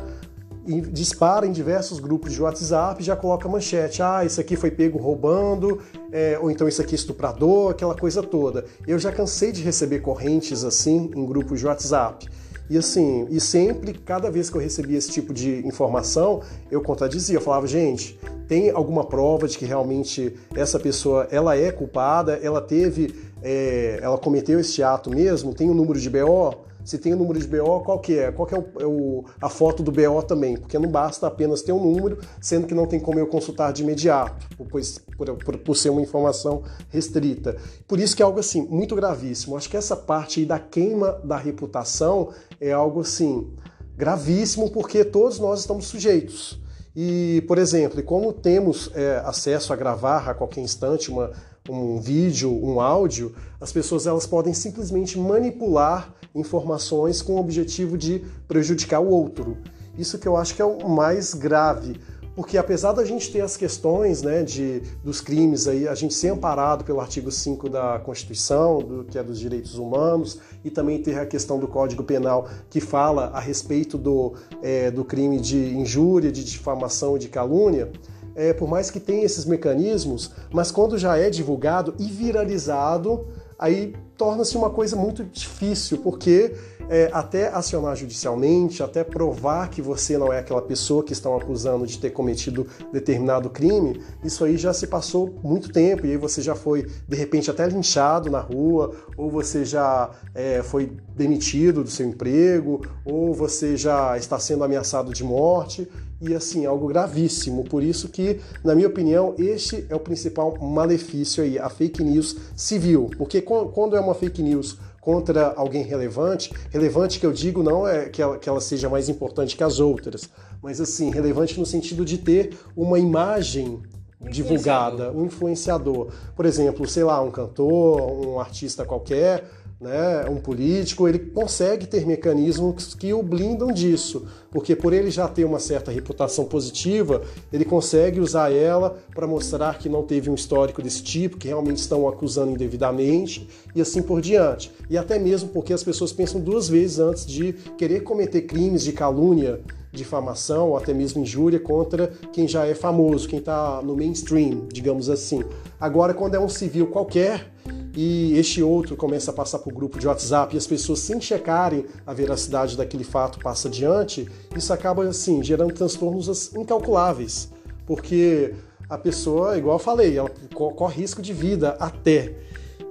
[0.92, 4.02] dispara em diversos grupos de WhatsApp e já coloca manchete.
[4.02, 5.80] Ah, isso aqui foi pego roubando,
[6.12, 8.66] é, ou então isso aqui é estuprador, aquela coisa toda.
[8.88, 12.28] Eu já cansei de receber correntes assim em grupos de WhatsApp.
[12.70, 17.38] E assim, e sempre, cada vez que eu recebia esse tipo de informação, eu contradizia,
[17.38, 22.62] eu falava, gente, tem alguma prova de que realmente essa pessoa ela é culpada, ela
[22.62, 26.65] teve, é, ela cometeu esse ato mesmo, tem o um número de BO?
[26.86, 28.32] Se tem o número de BO, qual que é?
[28.32, 30.56] Qual que é, o, é o, a foto do BO também?
[30.56, 33.82] Porque não basta apenas ter um número, sendo que não tem como eu consultar de
[33.82, 37.58] imediato, pois, por, por, por ser uma informação restrita.
[37.88, 39.58] Por isso que é algo assim, muito gravíssimo.
[39.58, 42.30] Acho que essa parte aí da queima da reputação
[42.62, 43.52] é algo assim,
[43.98, 46.64] gravíssimo, porque todos nós estamos sujeitos.
[46.96, 51.32] E, por exemplo, como temos é, acesso a gravar a qualquer instante uma,
[51.70, 58.24] um vídeo, um áudio, as pessoas elas podem simplesmente manipular informações com o objetivo de
[58.48, 59.58] prejudicar o outro.
[59.98, 62.00] Isso que eu acho que é o mais grave,
[62.36, 66.30] porque apesar da gente ter as questões né, de, dos crimes aí, a gente ser
[66.30, 71.18] amparado pelo artigo 5 da Constituição, do, que é dos direitos humanos, e também ter
[71.18, 76.30] a questão do Código Penal que fala a respeito do, é, do crime de injúria,
[76.30, 77.90] de difamação e de calúnia,
[78.36, 83.96] é, por mais que tenha esses mecanismos, mas quando já é divulgado e viralizado, aí
[84.18, 86.54] torna-se uma coisa muito difícil, porque
[86.90, 91.86] é, até acionar judicialmente, até provar que você não é aquela pessoa que estão acusando
[91.86, 96.42] de ter cometido determinado crime, isso aí já se passou muito tempo e aí você
[96.42, 101.90] já foi de repente até linchado na rua, ou você já é, foi demitido do
[101.90, 105.88] seu emprego, ou você já está sendo ameaçado de morte
[106.22, 107.64] e assim algo gravíssimo.
[107.64, 112.38] Por isso que, na minha opinião, este é o principal malefício aí, a fake news
[112.56, 117.88] civil, porque quando é uma fake news contra alguém relevante, relevante que eu digo não
[117.88, 120.28] é que ela, que ela seja mais importante que as outras,
[120.64, 123.84] mas assim, relevante no sentido de ter uma imagem
[124.20, 126.08] divulgada, um influenciador.
[126.36, 129.48] Por exemplo, sei lá, um cantor, um artista qualquer,
[129.80, 135.28] né, um político, ele consegue ter mecanismos que o blindam disso, porque por ele já
[135.28, 140.34] ter uma certa reputação positiva, ele consegue usar ela para mostrar que não teve um
[140.34, 144.72] histórico desse tipo, que realmente estão acusando indevidamente e assim por diante.
[144.90, 148.94] E até mesmo porque as pessoas pensam duas vezes antes de querer cometer crimes de
[148.94, 149.60] calúnia,
[149.92, 155.10] difamação ou até mesmo injúria contra quem já é famoso, quem está no mainstream, digamos
[155.10, 155.44] assim.
[155.78, 157.52] Agora, quando é um civil qualquer,
[157.96, 161.86] e este outro começa a passar por grupo de WhatsApp e as pessoas sem checarem
[162.06, 167.52] a veracidade daquele fato passa adiante, isso acaba assim gerando transtornos incalculáveis,
[167.86, 168.54] porque
[168.90, 172.36] a pessoa, igual eu falei, ela corre risco de vida até.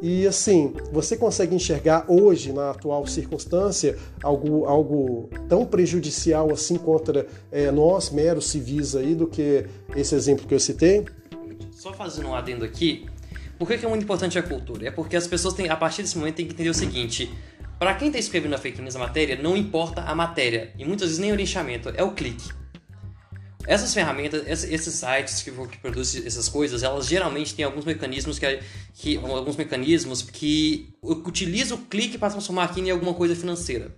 [0.03, 7.27] E assim, você consegue enxergar hoje, na atual circunstância, algo, algo tão prejudicial assim contra
[7.51, 11.07] é, nós, meros civis aí, do que esse exemplo que eu citei?
[11.71, 13.07] Só fazendo um adendo aqui,
[13.59, 14.89] por que, é muito importante a cultura?
[14.89, 17.33] É porque as pessoas têm, a partir desse momento, têm que entender o seguinte:
[17.85, 21.09] para quem está escrevendo a fake news a matéria, não importa a matéria, e muitas
[21.09, 22.49] vezes nem o linchamento, é o clique.
[23.67, 28.61] Essas ferramentas, esses sites que, que produzem essas coisas, elas geralmente têm alguns mecanismos que,
[28.95, 33.95] que alguns mecanismos que utilizam o clique para transformar aquilo em alguma coisa financeira.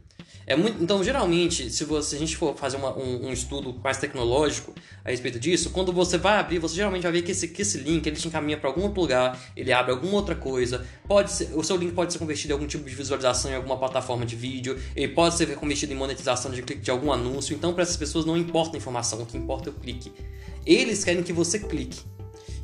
[0.47, 3.75] É muito, então, geralmente, se, você, se a gente for fazer uma, um, um, estudo
[3.83, 4.73] mais tecnológico
[5.05, 7.79] a respeito disso, quando você vai abrir, você geralmente vai ver que esse, que esse
[7.79, 10.87] link ele te encaminha para algum outro lugar, ele abre alguma outra coisa.
[11.09, 13.77] Pode ser, o seu link pode ser convertido em algum tipo de visualização em alguma
[13.77, 17.53] plataforma de vídeo, ele pode ser convertido em monetização de clique de algum anúncio.
[17.53, 20.13] Então, para essas pessoas não importa a informação, o que importa é o clique.
[20.65, 21.99] Eles querem que você clique.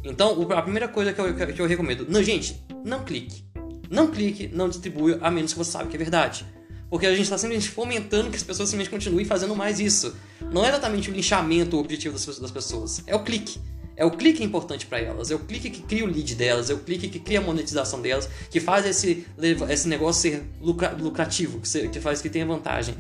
[0.05, 3.45] Então, a primeira coisa que eu, que eu recomendo, não, gente, não clique.
[3.91, 6.47] Não clique, não distribua, a menos que você saiba que é verdade.
[6.93, 10.15] Porque a gente está simplesmente fomentando que as pessoas simplesmente continuem fazendo mais isso.
[10.53, 13.59] Não é exatamente o linchamento o objetivo das pessoas, é o clique.
[13.97, 16.75] É o clique importante para elas, é o clique que cria o lead delas, é
[16.75, 19.27] o clique que cria a monetização delas, que faz esse,
[19.71, 22.95] esse negócio ser lucra, lucrativo, que faz que tenha vantagem.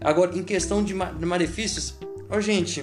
[0.00, 1.94] Agora, em questão de malefícios,
[2.28, 2.82] ó, gente,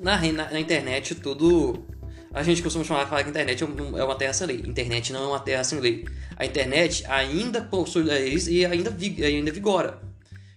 [0.00, 1.84] na, na, na internet tudo
[2.32, 4.62] a gente costuma chamar falar que a internet é, é uma terra sem lei.
[4.66, 6.06] Internet não é uma terra sem lei.
[6.36, 10.00] A internet ainda possui leis e ainda, ainda vigora.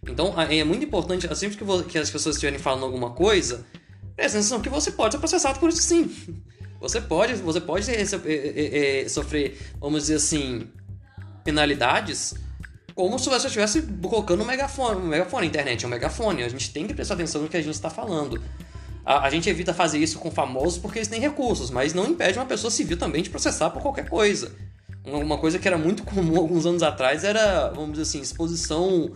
[0.03, 3.65] Então é muito importante, sempre que, as pessoas estiverem falando alguma coisa,
[4.15, 6.09] presta atenção que você pode ser processado por isso sim.
[6.79, 10.67] Você pode, você pode é, é, sofrer, vamos dizer assim,
[11.43, 12.33] penalidades
[12.95, 14.99] como se você estivesse colocando um megafone.
[14.99, 16.43] Um megafone, a internet é um megafone.
[16.43, 18.41] A gente tem que prestar atenção no que a gente está falando.
[19.05, 22.37] A, a, gente evita fazer isso com famosos porque eles têm recursos, mas não impede
[22.37, 24.55] uma pessoa civil também de processar por qualquer coisa.
[25.03, 29.11] Uma coisa que era muito comum alguns anos atrás era, vamos dizer assim, exposição,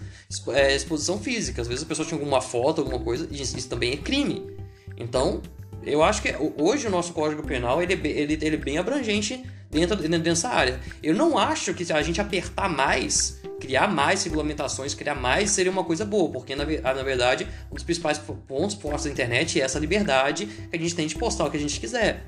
[0.50, 1.62] é, exposição física.
[1.62, 4.50] Às vezes a pessoa tinha alguma foto, alguma coisa, e isso também é crime.
[4.98, 5.42] Então,
[5.84, 9.44] eu acho que hoje o nosso Código Penal ele, é ele, ele é bem abrangente
[9.76, 10.80] dentro, dentro dessa área.
[11.04, 15.84] Eu não acho que a gente apertar mais criar mais regulamentações, criar mais seria uma
[15.84, 19.80] coisa boa, porque na, na verdade um dos principais pontos fortes da internet é essa
[19.80, 22.26] liberdade que a gente tem de postar o que a gente quiser.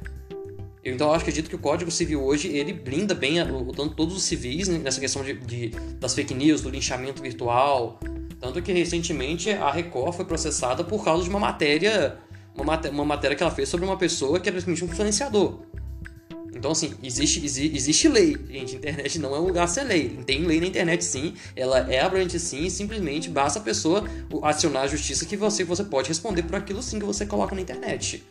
[0.84, 4.24] Então eu acredito que o Código Civil hoje ele blinda bem o, tanto todos os
[4.24, 8.00] civis né, nessa questão de, de, das fake news, do linchamento virtual.
[8.40, 12.18] Tanto que recentemente a Record foi processada por causa de uma matéria,
[12.56, 15.60] uma, matéria, uma matéria que ela fez sobre uma pessoa que era simplesmente um influenciador.
[16.58, 18.76] Então, assim, existe, existe, lei, gente.
[18.76, 20.10] Internet não é um lugar sem lei.
[20.26, 21.34] Tem lei na internet, sim.
[21.56, 22.70] Ela é abrangente, sim.
[22.70, 24.04] simplesmente basta a pessoa
[24.42, 27.62] acionar a justiça que você, você pode responder por aquilo, sim, que você coloca na
[27.62, 28.24] internet.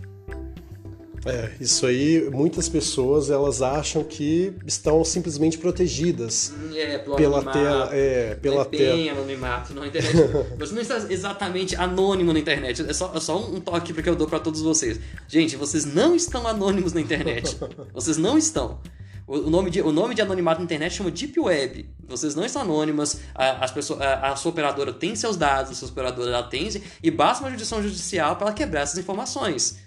[1.27, 8.35] É, isso aí, muitas pessoas elas acham que estão simplesmente protegidas é, pela tela, é,
[8.37, 9.11] pela não tela.
[9.12, 10.15] Anonimato na internet.
[10.59, 12.85] você não está exatamente anônimo na internet.
[12.89, 15.01] É só, é só um toque que eu dou para todos vocês.
[15.29, 17.57] Gente, vocês não estão anônimos na internet.
[17.93, 18.79] Vocês não estão.
[19.27, 21.91] O nome, de, o nome de anonimato na internet chama Deep Web.
[22.07, 25.75] Vocês não estão anônimas, a, as pessoas, a, a sua operadora tem seus dados, a
[25.75, 26.71] sua operadora ela tem,
[27.03, 29.79] e basta uma jurisdição judicial para ela quebrar essas informações.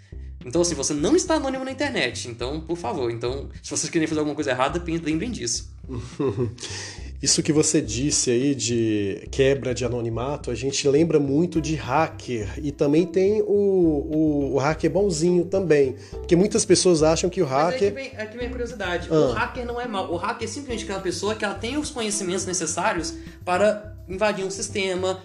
[0.46, 2.28] Então, assim, você não está anônimo na internet.
[2.30, 5.70] Então, por favor, então, se vocês querem fazer alguma coisa errada, lembrem disso.
[7.22, 12.48] Isso que você disse aí de quebra de anonimato, a gente lembra muito de hacker.
[12.64, 15.98] E também tem o, o, o hacker bonzinho também.
[16.12, 17.94] Porque muitas pessoas acham que o hacker.
[17.94, 19.10] Mas é que vem, é que vem a curiosidade.
[19.12, 19.14] Ah.
[19.14, 20.10] O hacker não é mal.
[20.14, 24.50] O hacker é simplesmente aquela pessoa que ela tem os conhecimentos necessários para invadir um
[24.50, 25.22] sistema,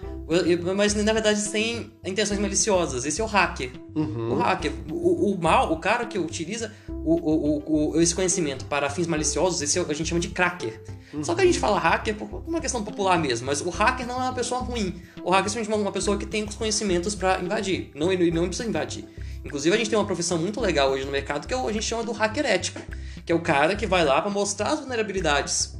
[0.75, 3.05] mas na verdade sem intenções maliciosas.
[3.05, 3.71] Esse é o hacker.
[3.95, 4.33] Uhum.
[4.33, 4.71] O hacker.
[4.91, 9.61] O, o, mal, o cara que utiliza o, o, o, esse conhecimento para fins maliciosos,
[9.61, 10.81] esse é a gente chama de cracker.
[11.13, 11.23] Uhum.
[11.23, 14.15] Só que a gente fala hacker por uma questão popular mesmo, mas o hacker não
[14.15, 14.99] é uma pessoa ruim.
[15.23, 17.91] O hacker é simplesmente uma pessoa que tem os conhecimentos para invadir.
[17.93, 19.05] Não, não precisa invadir.
[19.43, 21.85] Inclusive, a gente tem uma profissão muito legal hoje no mercado que é a gente
[21.85, 22.81] chama do hacker ético,
[23.23, 25.75] que é o cara que vai lá para mostrar as vulnerabilidades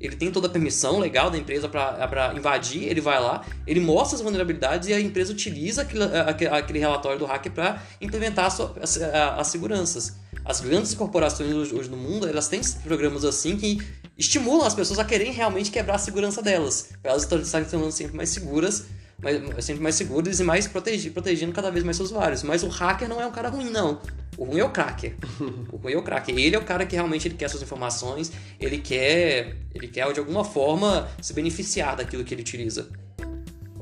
[0.00, 4.16] ele tem toda a permissão legal da empresa para invadir, ele vai lá, ele mostra
[4.16, 8.96] as vulnerabilidades e a empresa utiliza aquele, aquele relatório do hacker para implementar as, as,
[9.02, 10.16] as, seguranças.
[10.44, 13.78] As grandes corporações hoje, no mundo, elas têm programas assim que
[14.16, 18.16] estimulam as pessoas a querem realmente quebrar a segurança delas, para elas estarem sendo sempre
[18.16, 18.84] mais seguras,
[19.22, 22.42] mais, sempre mais seguras e mais protegindo, protegendo cada vez mais seus usuários.
[22.42, 24.00] Mas o hacker não é um cara ruim, não.
[24.36, 25.16] O ruim é o cracker.
[25.72, 26.36] o ruim é o cracker.
[26.38, 30.20] Ele é o cara que realmente ele quer suas informações, ele quer, ele quer de
[30.20, 32.88] alguma forma se beneficiar daquilo que ele utiliza.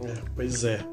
[0.03, 0.85] É, pois é.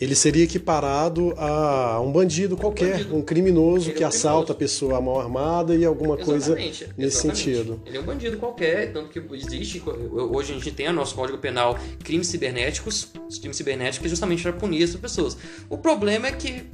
[0.00, 3.16] Ele seria equiparado a um bandido qualquer, um, bandido.
[3.16, 4.52] um criminoso ele que é um assalta criminoso.
[4.52, 6.56] a pessoa à mão armada e alguma exatamente, coisa
[6.96, 7.38] nesse exatamente.
[7.38, 7.82] sentido.
[7.84, 11.36] Ele é um bandido qualquer, tanto que existe, hoje a gente tem no nosso Código
[11.38, 15.36] Penal crimes cibernéticos, os crimes cibernéticos justamente para punir essas pessoas.
[15.68, 16.64] O problema é que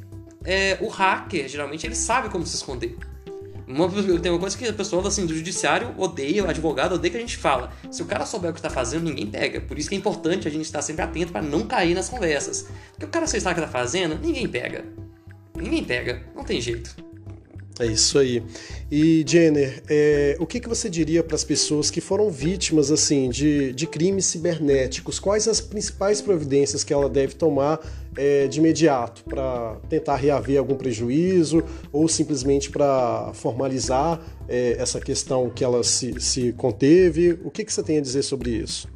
[0.45, 2.97] é, o hacker, geralmente, ele sabe como se esconder.
[3.67, 3.89] Uma,
[4.21, 7.21] tem uma coisa que a pessoa assim, do judiciário odeia, o advogado odeia que a
[7.21, 7.73] gente fala.
[7.91, 9.61] Se o cara souber o que está fazendo, ninguém pega.
[9.61, 12.69] Por isso que é importante a gente estar sempre atento para não cair nas conversas.
[12.93, 14.85] Porque o cara, sabe o que está fazendo, ninguém pega.
[15.57, 16.23] Ninguém pega.
[16.35, 17.06] Não tem jeito.
[17.79, 18.43] É isso aí.
[18.91, 23.29] E Jenner, é, o que, que você diria para as pessoas que foram vítimas assim
[23.29, 25.19] de, de crimes cibernéticos?
[25.19, 27.79] Quais as principais providências que ela deve tomar
[28.17, 31.63] é, de imediato para tentar reaver algum prejuízo
[31.93, 37.39] ou simplesmente para formalizar é, essa questão que ela se, se conteve?
[37.45, 38.89] O que, que você tem a dizer sobre isso?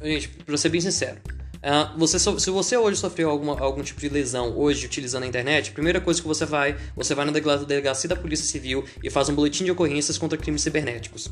[0.00, 1.18] Gente, para ser bem sincero,
[1.62, 5.70] Uh, você, se você hoje sofreu alguma, algum tipo de lesão hoje utilizando a internet,
[5.70, 9.28] a primeira coisa que você vai, você vai na delegacia da Polícia Civil e faz
[9.28, 11.30] um boletim de ocorrências contra crimes cibernéticos.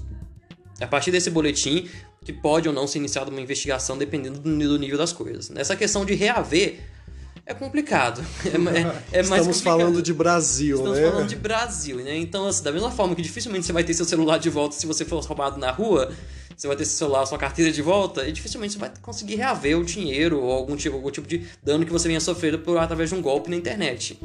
[0.80, 1.88] A partir desse boletim,
[2.24, 5.50] que pode ou não ser iniciada uma investigação dependendo do nível das coisas.
[5.50, 6.78] Nessa questão de reaver,
[7.44, 8.24] é complicado.
[8.44, 9.62] É, é, é Estamos complicado.
[9.62, 11.10] falando de Brasil, Estamos né?
[11.10, 12.16] falando de Brasil, né?
[12.16, 14.86] Então, assim, da mesma forma que dificilmente você vai ter seu celular de volta se
[14.86, 16.12] você for roubado na rua,
[16.60, 19.78] você vai ter seu celular, sua carteira de volta, e dificilmente você vai conseguir reaver
[19.78, 23.08] o dinheiro ou algum tipo, algum tipo de dano que você venha sofrer por, através
[23.08, 24.20] de um golpe na internet.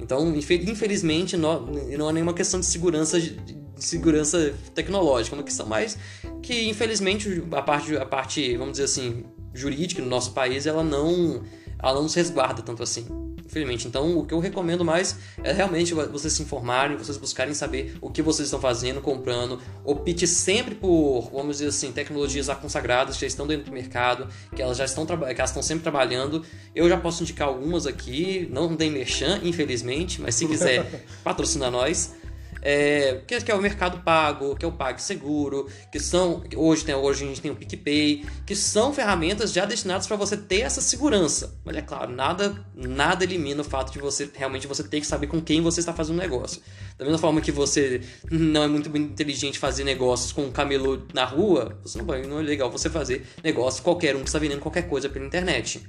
[0.00, 3.36] Então, infelizmente, não, não é nenhuma questão de segurança, de
[3.76, 5.98] segurança tecnológica, é uma questão mais
[6.42, 11.42] que, infelizmente, a parte, a parte, vamos dizer assim, jurídica no nosso país, ela não,
[11.78, 13.88] ela não nos resguarda tanto assim infelizmente.
[13.88, 18.10] Então, o que eu recomendo mais é realmente vocês se informarem, vocês buscarem saber o
[18.10, 19.60] que vocês estão fazendo, comprando.
[19.84, 24.60] Opte sempre por, vamos dizer assim, tecnologias consagradas que já estão dentro do mercado, que
[24.60, 26.44] elas já estão, que elas estão sempre trabalhando.
[26.74, 32.14] Eu já posso indicar algumas aqui, não tem merchan, infelizmente, mas se quiser, patrocina nós
[32.62, 36.94] é, que, que, é o Mercado Pago, que é o PagSeguro, que são hoje tem
[36.94, 40.80] hoje a gente tem o PicPay, que são ferramentas já destinadas para você ter essa
[40.80, 41.58] segurança.
[41.64, 45.26] Mas é claro, nada nada elimina o fato de você realmente você ter que saber
[45.26, 46.60] com quem você está fazendo negócio.
[46.98, 51.24] Da mesma forma que você não é muito inteligente fazer negócios com um camelô na
[51.24, 54.88] rua, você não, não é legal você fazer negócio qualquer um que está vendendo qualquer
[54.88, 55.86] coisa pela internet.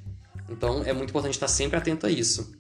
[0.49, 2.51] Então é muito importante estar sempre atento a isso.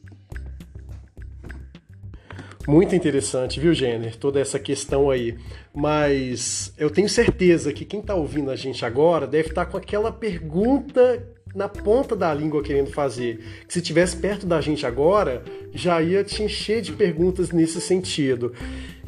[2.67, 4.17] Muito interessante, viu, Jenner?
[4.17, 5.37] Toda essa questão aí.
[5.73, 9.77] Mas eu tenho certeza que quem está ouvindo a gente agora deve estar tá com
[9.77, 13.39] aquela pergunta na ponta da língua querendo fazer.
[13.65, 15.43] Que se tivesse perto da gente agora,
[15.73, 18.51] já ia te encher de perguntas nesse sentido.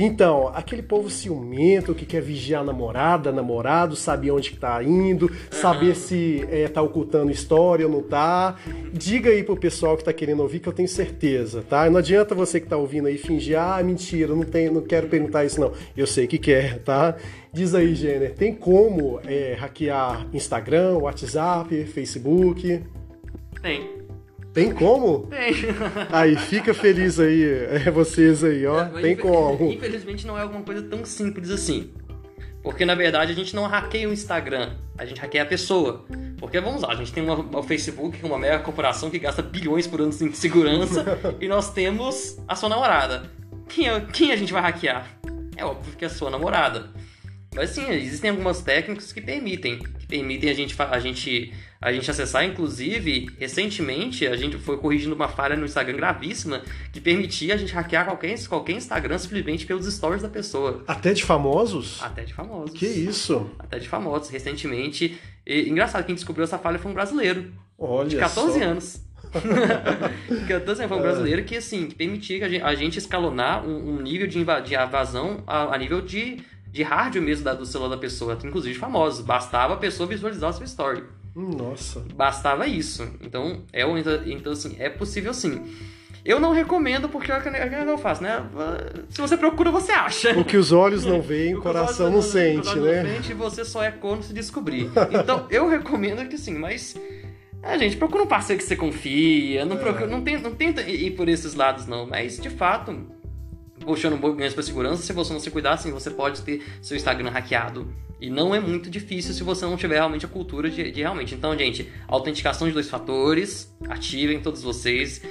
[0.02, 5.30] Então, aquele povo ciumento que quer vigiar a namorada, namorado, saber onde que tá indo,
[5.52, 8.56] saber se é, tá ocultando história ou não tá.
[8.94, 11.90] Diga aí pro pessoal que tá querendo ouvir que eu tenho certeza, tá?
[11.90, 15.44] Não adianta você que tá ouvindo aí fingir, ah, mentira, não, tem, não quero perguntar
[15.44, 15.74] isso não.
[15.98, 17.18] Eu sei que quer, tá?
[17.52, 22.82] Diz aí, Jenner, tem como é, hackear Instagram, WhatsApp, Facebook?
[23.62, 23.99] Tem.
[24.54, 25.28] Tem como?
[25.28, 25.54] Tem.
[26.12, 28.82] Aí, fica feliz aí, é, vocês aí, ó.
[28.82, 29.72] É, tem como.
[29.72, 31.92] Infelizmente não é alguma coisa tão simples assim.
[32.62, 36.06] Porque na verdade a gente não hackeia o Instagram, a gente hackeia a pessoa.
[36.38, 39.88] Porque vamos lá, a gente tem uma, o Facebook, uma mega corporação que gasta bilhões
[39.88, 41.06] por ano em segurança,
[41.40, 43.30] e nós temos a sua namorada.
[43.68, 45.08] Quem, é, quem a gente vai hackear?
[45.56, 46.90] É óbvio que é a sua namorada.
[47.56, 52.10] Mas sim, existem algumas técnicas que permitem, que permitem a gente, a gente, a gente
[52.10, 52.44] acessar.
[52.44, 56.62] Inclusive, recentemente a gente foi corrigindo uma falha no Instagram gravíssima
[56.92, 60.84] que permitia a gente hackear qualquer, qualquer Instagram simplesmente pelos stories da pessoa.
[60.88, 62.02] Até de famosos?
[62.02, 62.78] Até de famosos.
[62.78, 63.50] Que isso?
[63.58, 64.30] Até de famosos.
[64.30, 67.52] Recentemente, e, engraçado, quem descobriu essa falha foi um brasileiro.
[67.78, 68.66] Olha de 14 só.
[68.66, 69.02] anos.
[70.48, 73.96] 14 anos, foi um brasileiro que, assim, que permitia a gente, a gente escalonar um,
[73.96, 77.90] um nível de, de invasão a, a nível de de hardware mesmo da, do celular
[77.90, 79.26] da pessoa, inclusive famosos.
[79.26, 81.04] Bastava a pessoa visualizar a sua story.
[81.36, 82.04] Nossa.
[82.14, 83.08] Bastava isso.
[83.22, 83.84] Então, é,
[84.28, 85.62] então assim, é possível sim.
[86.26, 88.46] Eu não recomendo porque é o que eu faço, né?
[89.10, 90.38] Se você procura, você acha.
[90.38, 93.04] O que os olhos não veem, o coração não, não sente, né?
[93.04, 94.92] Não sente, você só é quando se descobrir.
[95.12, 96.96] Então, eu recomendo que sim, mas
[97.62, 101.12] a gente, procura um parceiro que você confia, não, procura, não, tenta, não tenta ir
[101.12, 102.06] por esses lados, não.
[102.06, 103.08] Mas, de fato,
[103.86, 107.30] puxando mais para segurança, se você não se cuidar, assim, você pode ter seu Instagram
[107.30, 107.88] hackeado.
[108.22, 111.34] E não é muito difícil se você não tiver realmente a cultura de, de realmente.
[111.34, 115.22] Então, gente, autenticação de dois fatores, ativem todos vocês.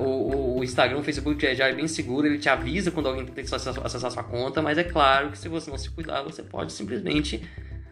[0.00, 3.40] O, o, Instagram, o Facebook já é bem seguro, ele te avisa quando alguém tenta
[3.40, 6.72] acessar, acessar sua conta, mas é claro que se você não se cuidar, você pode
[6.72, 7.42] simplesmente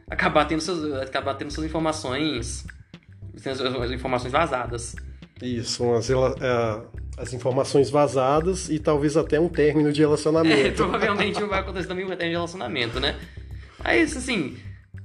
[0.08, 2.64] acabar tendo, seus, acabar tendo suas informações,
[3.36, 4.94] suas informações vazadas.
[5.42, 6.82] Isso, umas, é,
[7.16, 10.68] as informações vazadas e talvez até um término de relacionamento.
[10.68, 13.16] É, provavelmente vai acontecer também um término de relacionamento, né?
[13.82, 14.56] Aí, assim,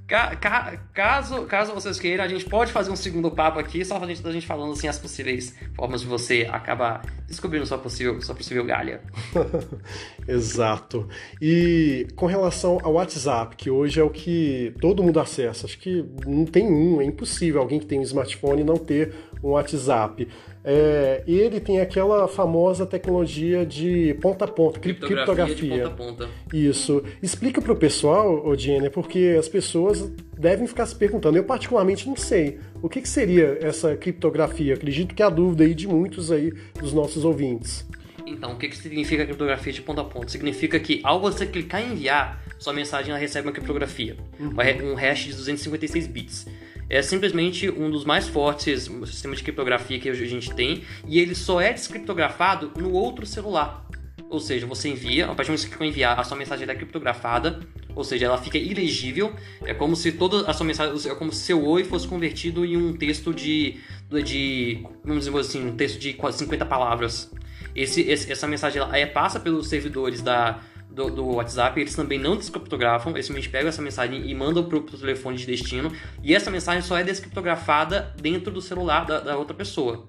[0.06, 3.96] ca, ca, caso, caso vocês queiram, a gente pode fazer um segundo papo aqui, só
[3.96, 8.20] a gente, a gente falando assim as possíveis formas de você acabar descobrindo sua possível,
[8.20, 9.00] sua possível galha.
[10.28, 11.08] Exato.
[11.40, 16.04] E com relação ao WhatsApp, que hoje é o que todo mundo acessa, acho que
[16.26, 20.28] não tem um, é impossível alguém que tem um smartphone não ter um WhatsApp.
[20.64, 25.24] É, ele tem aquela famosa tecnologia de ponta a ponta, criptografia.
[25.24, 25.84] criptografia.
[25.84, 26.28] De ponta a ponta.
[26.52, 27.02] Isso.
[27.20, 30.08] Explica para o pessoal, Odiene, porque as pessoas
[30.38, 31.36] devem ficar se perguntando.
[31.36, 32.58] Eu particularmente não sei.
[32.80, 34.74] O que, que seria essa criptografia?
[34.74, 37.84] Acredito que é a dúvida aí de muitos aí dos nossos ouvintes.
[38.24, 40.28] Então, o que, que significa criptografia de ponta a ponta?
[40.28, 44.92] Significa que ao você clicar em enviar, sua mensagem ela recebe uma criptografia, uhum.
[44.92, 46.46] um hash de 256 bits
[46.92, 51.34] é simplesmente um dos mais fortes sistemas de criptografia que a gente tem e ele
[51.34, 53.86] só é descriptografado no outro celular.
[54.28, 56.74] Ou seja, você envia, a partir do momento que você enviar, a sua mensagem é
[56.74, 57.60] criptografada,
[57.94, 59.34] ou seja, ela fica ilegível.
[59.64, 62.76] É como se toda a sua mensagem, é como se seu oi fosse convertido em
[62.76, 63.76] um texto de,
[64.22, 67.30] de vamos dizer assim, um texto de quase 50 palavras.
[67.74, 70.60] Esse, essa mensagem ela é, passa pelos servidores da,
[70.92, 74.78] do, do, WhatsApp, eles também não descriptografam, eles simplesmente pegam essa mensagem e mandam para
[74.78, 75.90] o telefone de destino,
[76.22, 80.08] e essa mensagem só é descriptografada dentro do celular da, da, outra pessoa.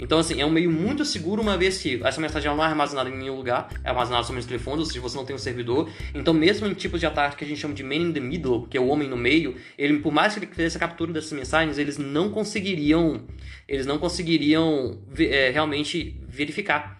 [0.00, 3.10] Então, assim, é um meio muito seguro, uma vez que essa mensagem não é armazenada
[3.10, 5.90] em nenhum lugar, é armazenada somente no telefone, ou seja, você não tem um servidor.
[6.14, 8.68] Então, mesmo em tipos de ataque que a gente chama de man in the middle,
[8.68, 11.32] que é o homem no meio, ele, por mais que ele fizesse a captura dessas
[11.32, 13.24] mensagens, eles não conseguiriam,
[13.66, 16.97] eles não conseguiriam é, realmente verificar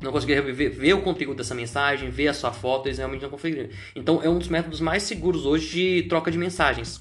[0.00, 3.30] não conseguiria ver, ver, o conteúdo dessa mensagem, ver a sua foto, eles realmente não
[3.30, 3.68] conseguiriam.
[3.96, 7.00] Então é um dos métodos mais seguros hoje de troca de mensagens.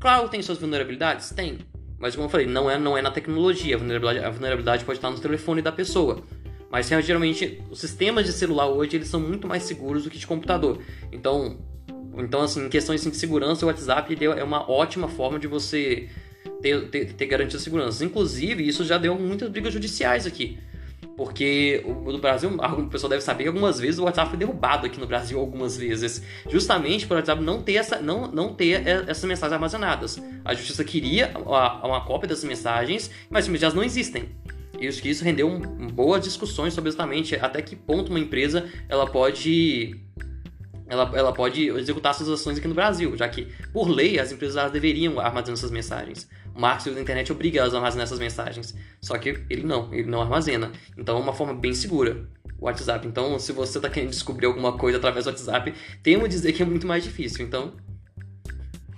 [0.00, 1.30] Claro, tem suas vulnerabilidades?
[1.30, 1.58] Tem.
[1.98, 3.76] Mas como eu falei, não é, não é na tecnologia.
[3.76, 6.24] A vulnerabilidade, a vulnerabilidade pode estar no telefone da pessoa.
[6.68, 10.26] Mas geralmente os sistemas de celular hoje eles são muito mais seguros do que de
[10.26, 10.80] computador.
[11.12, 11.60] Então,
[12.16, 16.08] então assim, em questões assim, de segurança, o WhatsApp é uma ótima forma de você
[16.60, 18.04] ter, ter, ter garantia de segurança.
[18.04, 20.58] Inclusive, isso já deu muitas brigas judiciais aqui.
[21.16, 24.98] Porque no Brasil, o pessoal deve saber que algumas vezes o WhatsApp foi derrubado aqui
[24.98, 29.52] no Brasil algumas vezes, justamente por WhatsApp não ter, essa, não, não ter essas mensagens
[29.52, 30.22] armazenadas.
[30.44, 34.30] A justiça queria uma, cópia dessas mensagens, mas elas não existem.
[34.78, 40.00] Que isso rendeu um, boas discussões sobre exatamente até que ponto uma empresa ela pode
[40.92, 44.70] ela, ela pode executar suas ações aqui no Brasil, já que, por lei, as empresas
[44.70, 46.28] deveriam armazenar essas mensagens.
[46.54, 48.74] O Mark da internet obriga elas a armazenar essas mensagens.
[49.00, 50.70] Só que ele não, ele não armazena.
[50.94, 52.28] Então é uma forma bem segura
[52.60, 53.08] o WhatsApp.
[53.08, 55.72] Então, se você está querendo descobrir alguma coisa através do WhatsApp,
[56.02, 57.42] temo dizer que é muito mais difícil.
[57.46, 57.72] Então,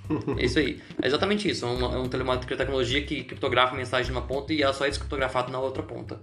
[0.37, 0.83] é isso aí.
[1.01, 1.65] É exatamente isso.
[1.65, 4.85] É, uma, é um telemarketing de tecnologia que criptografa mensagem numa ponta e ela só
[4.85, 6.21] é descriptografada na outra ponta.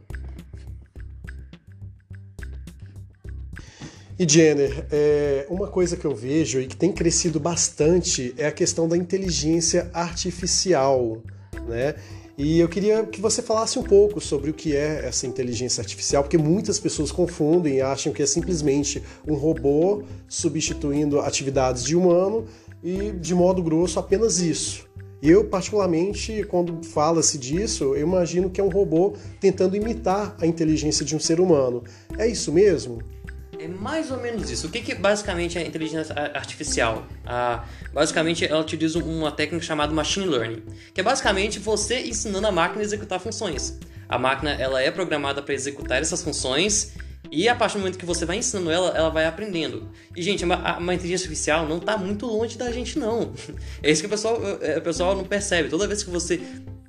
[4.22, 8.52] E Jenner, é, uma coisa que eu vejo e que tem crescido bastante é a
[8.52, 11.24] questão da inteligência artificial,
[11.68, 11.96] né?
[12.38, 16.22] E eu queria que você falasse um pouco sobre o que é essa inteligência artificial,
[16.22, 22.46] porque muitas pessoas confundem e acham que é simplesmente um robô substituindo atividades de humano
[22.84, 24.88] e, de modo grosso, apenas isso.
[25.20, 31.04] Eu, particularmente, quando fala-se disso, eu imagino que é um robô tentando imitar a inteligência
[31.04, 31.84] de um ser humano.
[32.20, 33.02] É isso mesmo?
[33.62, 34.66] É mais ou menos isso.
[34.66, 37.06] O que, que basicamente é inteligência artificial?
[37.24, 42.52] Ah, basicamente, ela utiliza uma técnica chamada machine learning, que é basicamente você ensinando a
[42.52, 43.78] máquina a executar funções.
[44.10, 46.94] A máquina ela é programada para executar essas funções
[47.32, 49.90] e a partir do momento que você vai ensinando ela, ela vai aprendendo.
[50.16, 53.32] E, gente, uma, uma inteligência artificial não está muito longe da gente, não.
[53.84, 55.70] É isso que o pessoal, é, o pessoal não percebe.
[55.70, 56.42] Toda vez que você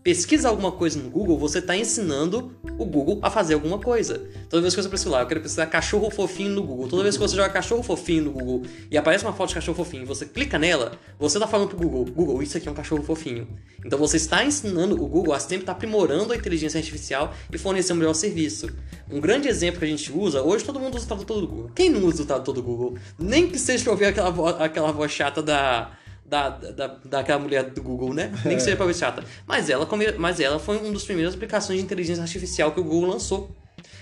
[0.02, 4.18] pesquisa alguma coisa no Google, você está ensinando o Google a fazer alguma coisa.
[4.50, 6.88] Toda vez que você pesquisar, eu quero pesquisar cachorro fofinho no Google.
[6.88, 9.76] Toda vez que você joga cachorro fofinho no Google e aparece uma foto de cachorro
[9.76, 12.74] fofinho e você clica nela, você está falando pro Google, Google, isso aqui é um
[12.74, 13.46] cachorro fofinho.
[13.84, 17.58] Então você está ensinando o Google a sempre estar tá aprimorando a inteligência artificial e
[17.58, 18.68] fornecer um melhor serviço.
[19.10, 21.70] Um grande exemplo que a gente usa, hoje todo mundo usa o tradutor do Google.
[21.74, 22.96] Quem não usa o tradutor do Google?
[23.18, 25.92] Nem que seja pra ouvir aquela, vo aquela voz chata da
[26.32, 28.32] da, da, daquela mulher do Google, né?
[28.46, 29.22] Nem que seja pra ver chata.
[29.46, 29.86] Mas ela,
[30.18, 33.54] mas ela foi uma das primeiras aplicações de inteligência artificial que o Google lançou.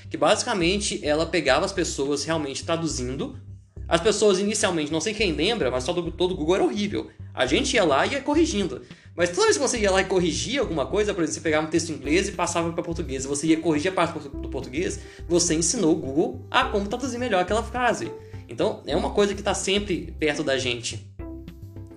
[0.09, 3.37] Que basicamente ela pegava as pessoas realmente traduzindo.
[3.89, 7.11] As pessoas inicialmente, não sei quem lembra, mas todo, todo o Google era horrível.
[7.35, 8.81] A gente ia lá e ia corrigindo.
[9.17, 11.67] Mas toda vez que você ia lá e corrigia alguma coisa, por exemplo, você pegava
[11.67, 15.01] um texto em inglês e passava para português, você ia corrigir a parte do português,
[15.29, 18.13] você ensinou o Google a como traduzir melhor aquela frase.
[18.49, 21.10] Então, é uma coisa que está sempre perto da gente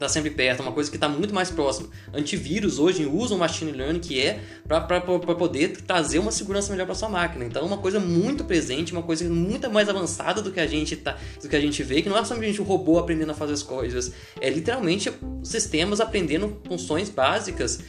[0.03, 1.89] está sempre perto, é uma coisa que está muito mais próxima.
[2.13, 7.09] Antivírus hoje usam machine learning que é para poder trazer uma segurança melhor para sua
[7.09, 7.45] máquina.
[7.45, 10.95] Então é uma coisa muito presente, uma coisa muito mais avançada do que a gente
[10.97, 13.53] tá, do que a gente vê, que não é somente o robô aprendendo a fazer
[13.53, 15.11] as coisas, é literalmente
[15.43, 17.79] sistemas aprendendo funções básicas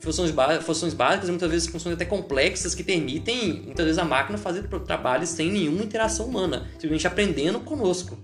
[0.00, 4.38] funções, funções básicas e muitas vezes funções até complexas que permitem muitas vezes a máquina
[4.38, 8.18] fazer trabalhos sem nenhuma interação humana, simplesmente aprendendo conosco.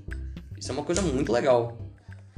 [0.59, 1.86] Isso é uma coisa muito legal.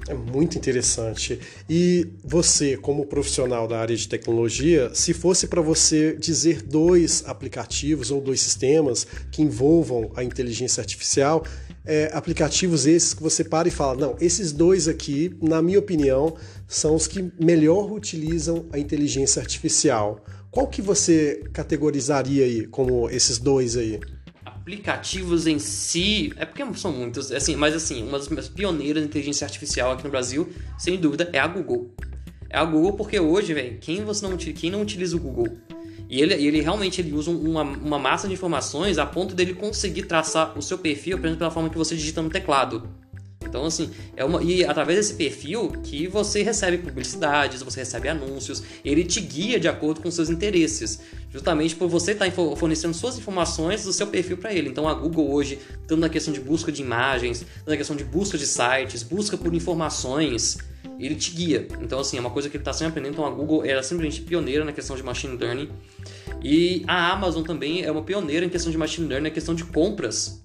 [0.07, 1.41] É muito interessante.
[1.69, 8.11] E você, como profissional da área de tecnologia, se fosse para você dizer dois aplicativos
[8.11, 11.45] ou dois sistemas que envolvam a inteligência artificial,
[11.85, 16.37] é, aplicativos esses que você para e fala: não, esses dois aqui, na minha opinião,
[16.67, 20.25] são os que melhor utilizam a inteligência artificial.
[20.51, 24.01] Qual que você categorizaria aí como esses dois aí?
[24.69, 29.47] Aplicativos em si, é porque são muitos, assim, mas assim, uma das pioneiras de inteligência
[29.47, 30.47] artificial aqui no Brasil,
[30.77, 31.91] sem dúvida, é a Google.
[32.51, 35.57] É a Google porque hoje, velho, quem você não quem não utiliza o Google?
[36.11, 40.03] E ele, ele realmente ele usa uma, uma massa de informações a ponto dele conseguir
[40.03, 42.89] traçar o seu perfil, por exemplo, pela forma que você digita no teclado.
[43.49, 44.43] Então, assim, é uma.
[44.43, 49.69] E através desse perfil que você recebe publicidades, você recebe anúncios, ele te guia de
[49.69, 51.01] acordo com seus interesses.
[51.31, 54.69] Justamente por você estar tá fornecendo suas informações do seu perfil para ele.
[54.69, 58.05] Então a Google hoje, tanto na questão de busca de imagens, tanto na questão de
[58.05, 60.59] busca de sites, busca por informações,
[60.99, 61.67] ele te guia.
[61.81, 63.13] Então, assim, é uma coisa que ele está sempre aprendendo.
[63.13, 65.69] Então a Google era simplesmente pioneira na questão de machine learning.
[66.43, 69.65] E a Amazon também é uma pioneira em questão de machine learning, na questão de
[69.65, 70.43] compras.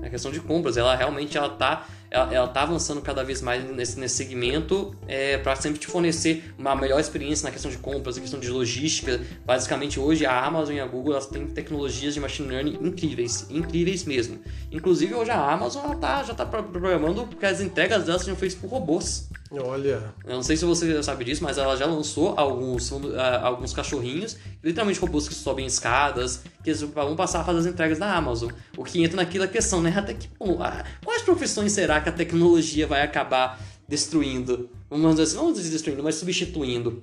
[0.00, 3.64] Na questão de compras, ela realmente ela está ela, ela tá avançando cada vez mais
[3.64, 8.16] nesse, nesse segmento é, para sempre te fornecer uma melhor experiência na questão de compras,
[8.16, 9.20] na questão de logística.
[9.44, 14.04] Basicamente, hoje a Amazon e a Google elas têm tecnologias de machine learning incríveis, incríveis
[14.04, 14.38] mesmo.
[14.70, 18.58] Inclusive, hoje a Amazon ela tá, já está programando porque as entregas delas sejam feitas
[18.58, 19.28] por robôs.
[19.50, 20.14] Olha.
[20.24, 23.02] Eu não sei se você sabe disso, mas ela já lançou alguns, uh,
[23.42, 28.14] alguns cachorrinhos, literalmente robôs que sobem escadas, que vão passar a fazer as entregas da
[28.14, 28.50] Amazon.
[28.76, 29.92] O que entra naquela questão, né?
[29.94, 34.68] Até que bom, ah, quais profissões será que a tecnologia vai acabar destruindo?
[34.90, 37.02] Vamos dizer assim, não destruindo, mas substituindo.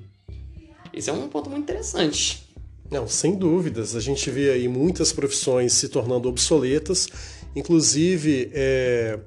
[0.93, 2.49] Esse é um ponto muito interessante.
[2.89, 3.95] Não, sem dúvidas.
[3.95, 7.07] A gente vê aí muitas profissões se tornando obsoletas.
[7.55, 9.19] Inclusive, é,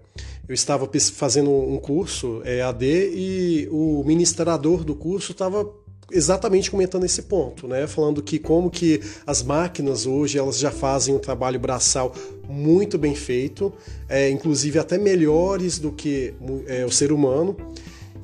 [0.48, 5.64] eu estava fazendo um curso é, AD e o ministrador do curso estava
[6.12, 7.86] exatamente comentando esse ponto, né?
[7.86, 12.14] Falando que como que as máquinas hoje elas já fazem um trabalho braçal
[12.48, 13.72] muito bem feito,
[14.08, 16.34] é, inclusive até melhores do que
[16.66, 17.56] é, o ser humano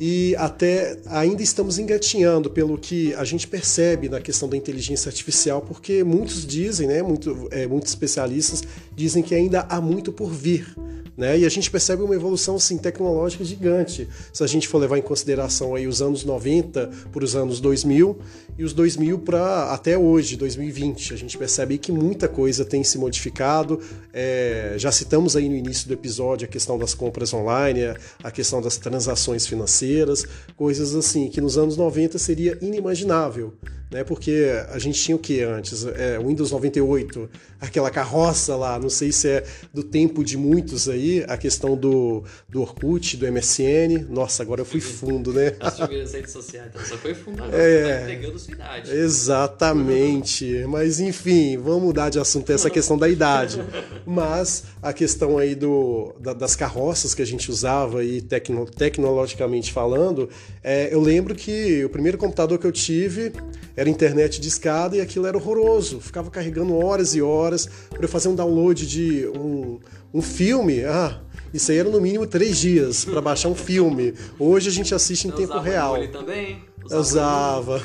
[0.00, 5.60] e até ainda estamos engatinhando pelo que a gente percebe na questão da inteligência artificial,
[5.60, 8.62] porque muitos dizem, né, muito, é, muitos especialistas
[8.94, 10.74] dizem que ainda há muito por vir.
[11.18, 11.40] Né?
[11.40, 14.08] E a gente percebe uma evolução assim, tecnológica gigante.
[14.32, 18.16] Se a gente for levar em consideração aí os anos 90 para os anos 2000
[18.56, 22.98] e os 2000 para até hoje, 2020, a gente percebe que muita coisa tem se
[22.98, 23.80] modificado.
[24.12, 27.80] É, já citamos aí no início do episódio a questão das compras online,
[28.22, 30.24] a questão das transações financeiras,
[30.56, 33.54] coisas assim que nos anos 90 seria inimaginável
[33.90, 34.04] né?
[34.04, 35.84] Porque a gente tinha o que antes?
[35.84, 37.28] É, Windows 98,
[37.60, 42.22] aquela carroça lá, não sei se é do tempo de muitos aí, a questão do,
[42.48, 44.06] do Orkut, do MSN.
[44.08, 45.54] Nossa, agora eu fui fundo, né?
[45.60, 48.90] As primeiras redes sociais, então só foi fundo agora, é, tá entregando sua idade.
[48.90, 50.64] Exatamente.
[50.68, 53.62] Mas enfim, vamos mudar de assunto essa questão da idade.
[54.06, 59.72] Mas a questão aí do, da, das carroças que a gente usava aí tecno, tecnologicamente
[59.72, 60.28] falando,
[60.62, 63.32] é, eu lembro que o primeiro computador que eu tive
[63.76, 66.00] era internet de escada e aquilo era horroroso.
[66.00, 69.78] Ficava carregando horas e horas para eu fazer um download de um,
[70.12, 70.84] um filme.
[70.84, 71.20] Ah,
[71.52, 74.14] isso aí era no mínimo três dias para baixar um filme.
[74.38, 75.96] Hoje a gente assiste em eu tempo real.
[76.08, 76.62] também?
[76.90, 77.80] Eu usava.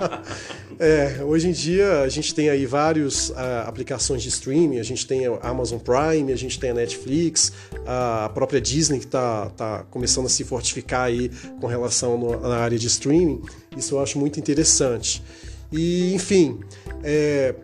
[0.78, 3.34] é, hoje em dia a gente tem aí várias uh,
[3.66, 4.78] aplicações de streaming.
[4.78, 7.52] A gente tem a Amazon Prime, a gente tem a Netflix,
[7.86, 11.30] a própria Disney que está tá começando a se fortificar aí
[11.60, 13.42] com relação no, na área de streaming.
[13.76, 15.22] Isso eu acho muito interessante.
[15.72, 16.60] E, enfim,
[17.02, 17.54] é,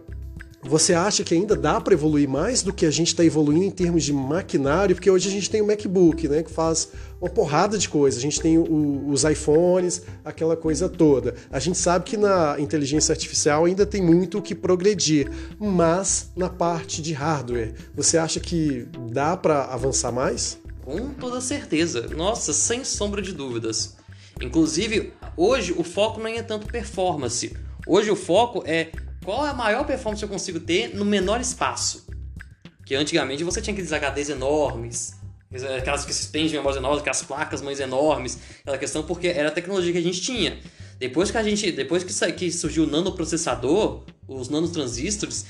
[0.66, 3.70] você acha que ainda dá para evoluir mais do que a gente está evoluindo em
[3.70, 4.94] termos de maquinário?
[4.94, 6.88] Porque hoje a gente tem o MacBook, né, que faz
[7.20, 8.18] uma porrada de coisa.
[8.18, 11.34] A gente tem o, os iPhones, aquela coisa toda.
[11.50, 16.48] A gente sabe que na inteligência artificial ainda tem muito o que progredir, mas na
[16.48, 20.58] parte de hardware, você acha que dá para avançar mais?
[20.84, 22.08] Com toda certeza.
[22.14, 23.96] Nossa, sem sombra de dúvidas.
[24.40, 27.56] Inclusive, hoje o foco não é tanto performance.
[27.86, 28.90] Hoje o foco é
[29.26, 32.06] qual é a maior performance que eu consigo ter no menor espaço.
[32.86, 35.16] Que antigamente você tinha aqueles HDs enormes,
[35.76, 39.90] aquelas que de memórias enormes, aquelas placas mais enormes, aquela questão porque era a tecnologia
[39.90, 40.60] que a gente tinha.
[41.00, 45.44] Depois que a gente, depois que, que surgiu o nanoprocessador, os nanotransistores,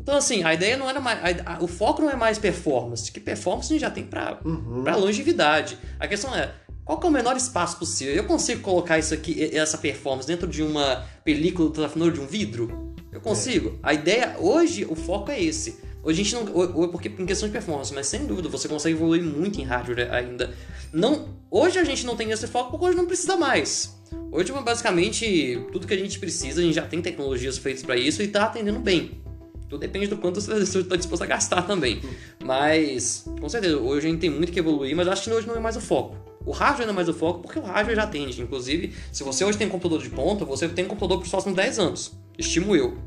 [0.00, 3.12] então assim, a ideia não era mais, a, a, o foco não é mais performance,
[3.12, 4.82] que performance a gente já tem para uhum.
[4.98, 5.78] longevidade.
[6.00, 6.52] A questão é
[6.84, 8.12] qual que é o menor espaço possível?
[8.12, 12.89] Eu consigo colocar isso aqui, essa performance dentro de uma película ultrafinura de um vidro?
[13.12, 13.70] Eu consigo.
[13.82, 13.90] É.
[13.90, 15.78] A ideia, hoje, o foco é esse.
[16.02, 16.88] Hoje a gente não.
[16.88, 20.54] Porque em questão de performance, mas sem dúvida, você consegue evoluir muito em hardware ainda.
[20.92, 23.98] Não, hoje a gente não tem esse foco porque hoje não precisa mais.
[24.32, 28.22] Hoje, basicamente, tudo que a gente precisa, a gente já tem tecnologias feitas para isso
[28.22, 29.20] e está atendendo bem.
[29.68, 32.00] Tudo depende do quanto você está disposto a gastar também.
[32.44, 35.54] Mas, com certeza, hoje a gente tem muito que evoluir, mas acho que hoje não
[35.54, 36.16] é mais o foco.
[36.44, 38.40] O hardware não é mais o foco porque o hardware já atende.
[38.40, 41.30] Inclusive, se você hoje tem um computador de ponta, você tem um computador para os
[41.30, 42.12] próximos 10 anos.
[42.40, 42.98] Estimo eu.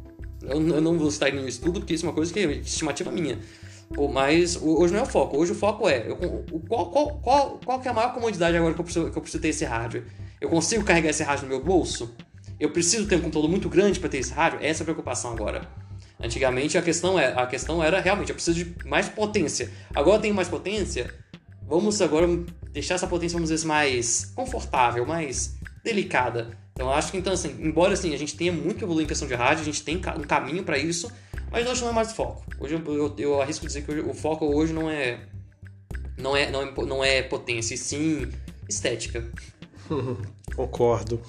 [0.43, 0.59] eu.
[0.59, 3.39] Não vou citar nenhum estudo porque isso é uma coisa que é estimativa minha.
[4.11, 5.37] Mas hoje não é o foco.
[5.37, 6.15] Hoje o foco é eu,
[6.67, 9.21] qual, qual, qual, qual que é a maior comodidade agora que eu, preciso, que eu
[9.21, 10.05] preciso ter esse hardware?
[10.39, 12.15] Eu consigo carregar esse hardware no meu bolso?
[12.59, 14.65] Eu preciso ter um computador muito grande para ter esse hardware?
[14.65, 15.67] Essa é a preocupação agora.
[16.19, 19.69] Antigamente a questão, é, a questão era realmente eu preciso de mais potência.
[19.93, 21.13] Agora eu tenho mais potência,
[21.65, 22.27] Vamos agora
[22.71, 26.57] deixar essa potência, vamos dizer assim, mais confortável, mais delicada.
[26.73, 29.27] Então acho que, então, assim, embora assim, a gente tenha muito que evoluir em questão
[29.27, 31.11] de rádio, a gente tem um caminho para isso,
[31.51, 32.43] mas hoje não é mais o foco.
[32.59, 35.19] Hoje eu, eu, eu arrisco dizer que hoje, o foco hoje não é,
[36.17, 38.27] não é, não é, não é potência, e sim
[38.67, 39.23] estética.
[40.55, 41.21] Concordo.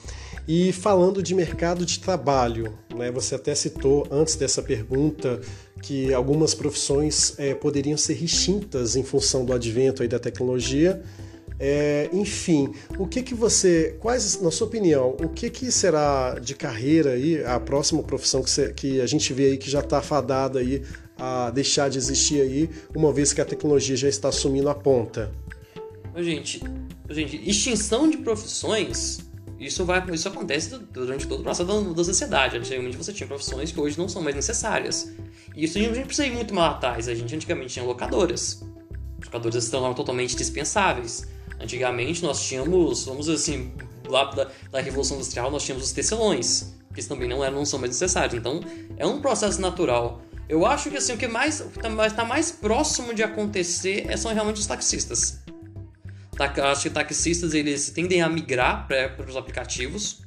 [0.47, 5.40] E falando de mercado de trabalho, né, você até citou antes dessa pergunta
[5.82, 11.03] que algumas profissões é, poderiam ser extintas em função do advento aí da tecnologia.
[11.59, 16.55] É, enfim, o que que você, quais, na sua opinião, o que que será de
[16.55, 20.02] carreira aí, a próxima profissão que, você, que a gente vê aí que já está
[20.02, 20.82] fadada aí
[21.16, 25.32] a deixar de existir aí, uma vez que a tecnologia já está assumindo a ponta?
[26.16, 26.61] Gente,
[27.09, 29.24] gente, extinção de profissões
[29.59, 32.57] isso, vai, isso acontece durante todo o processo da, da sociedade.
[32.57, 35.12] Antigamente você tinha profissões que hoje não são mais necessárias.
[35.57, 37.09] E isso a gente precisa ir muito mais atrás.
[37.09, 38.62] A gente antigamente tinha locadoras.
[39.20, 41.26] As locadoras tornaram totalmente dispensáveis.
[41.61, 43.72] Antigamente nós tínhamos, vamos dizer assim,
[44.09, 47.78] lá da, da Revolução Industrial nós tínhamos os tecelões, que também não, eram, não são
[47.78, 48.34] mais necessários.
[48.34, 48.61] Então
[48.96, 50.22] é um processo natural.
[50.48, 54.32] Eu acho que assim, o que mais está tá mais próximo de acontecer é, são
[54.32, 55.42] realmente os taxistas
[56.42, 60.22] acho que taxistas eles tendem a migrar para os aplicativos.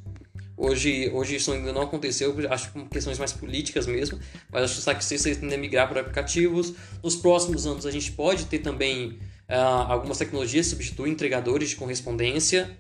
[0.56, 4.20] Hoje, hoje isso ainda não aconteceu, acho que questões mais políticas mesmo,
[4.52, 6.74] mas acho que o taxista tende a migrar para aplicativos.
[7.04, 9.20] Nos próximos anos a gente pode ter também
[9.50, 12.78] uh, algumas tecnologias substituem entregadores de correspondência.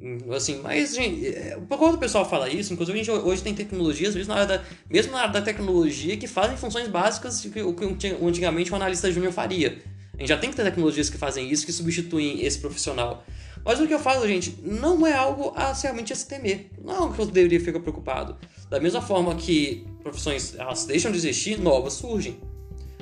[0.00, 3.54] Hum, assim, mas, gente, é, quando o pessoal fala isso, inclusive a gente hoje tem
[3.54, 7.50] tecnologias, mesmo na área da, mesmo na área da tecnologia, que fazem funções básicas que,
[7.94, 9.80] que antigamente um analista júnior faria.
[10.14, 13.24] A gente já tem que ter tecnologias que fazem isso, que substituem esse profissional.
[13.64, 16.70] Mas o que eu falo, gente, não é algo a realmente a se temer.
[16.84, 18.36] Não é algo que eu deveria ficar preocupado.
[18.68, 22.40] Da mesma forma que profissões elas deixam de existir, novas surgem.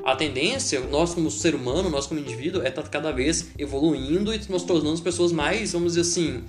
[0.04, 4.40] A tendência, nós como ser humano, nós como indivíduo, é estar cada vez evoluindo e
[4.48, 6.42] nos tornando pessoas mais, vamos dizer assim,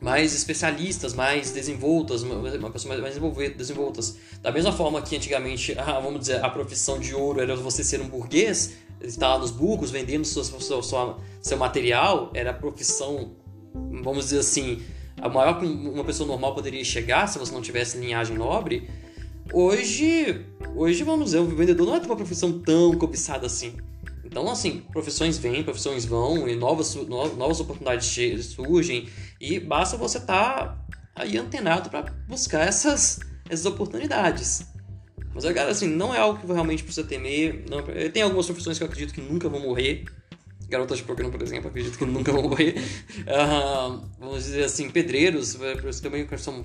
[0.00, 3.16] mais especialistas, mais desenvoltas, uma pessoa mais
[3.56, 4.18] desenvoltas.
[4.42, 8.00] Da mesma forma que antigamente, ah, vamos dizer, a profissão de ouro era você ser
[8.02, 13.32] um burguês, estar lá nos burgos vendendo sua, sua, sua, seu material, era a profissão,
[14.02, 14.82] vamos dizer assim,
[15.20, 18.90] a maior que uma pessoa normal poderia chegar se você não tivesse linhagem nobre.
[19.52, 23.74] Hoje, hoje vamos dizer, o vendedor não é uma profissão tão cobiçada assim.
[24.24, 29.08] Então, assim, profissões vêm, profissões vão e novas, novas oportunidades surgem
[29.40, 34.66] e basta você estar tá aí antenado para buscar essas, essas oportunidades.
[35.34, 37.64] Mas, cara, assim, não é algo que realmente precisa temer.
[37.68, 40.04] Não, tem algumas profissões que eu acredito que nunca vão morrer.
[40.68, 42.74] Garotas programa, por exemplo, acredito que nunca vão morrer.
[43.24, 45.56] Uh, vamos dizer assim, pedreiros,
[46.02, 46.62] também são,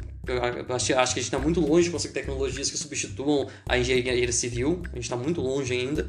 [0.70, 4.32] acho, acho que a gente está muito longe de conseguir tecnologias que substituam a engenharia
[4.32, 4.82] civil.
[4.92, 6.08] A gente está muito longe ainda.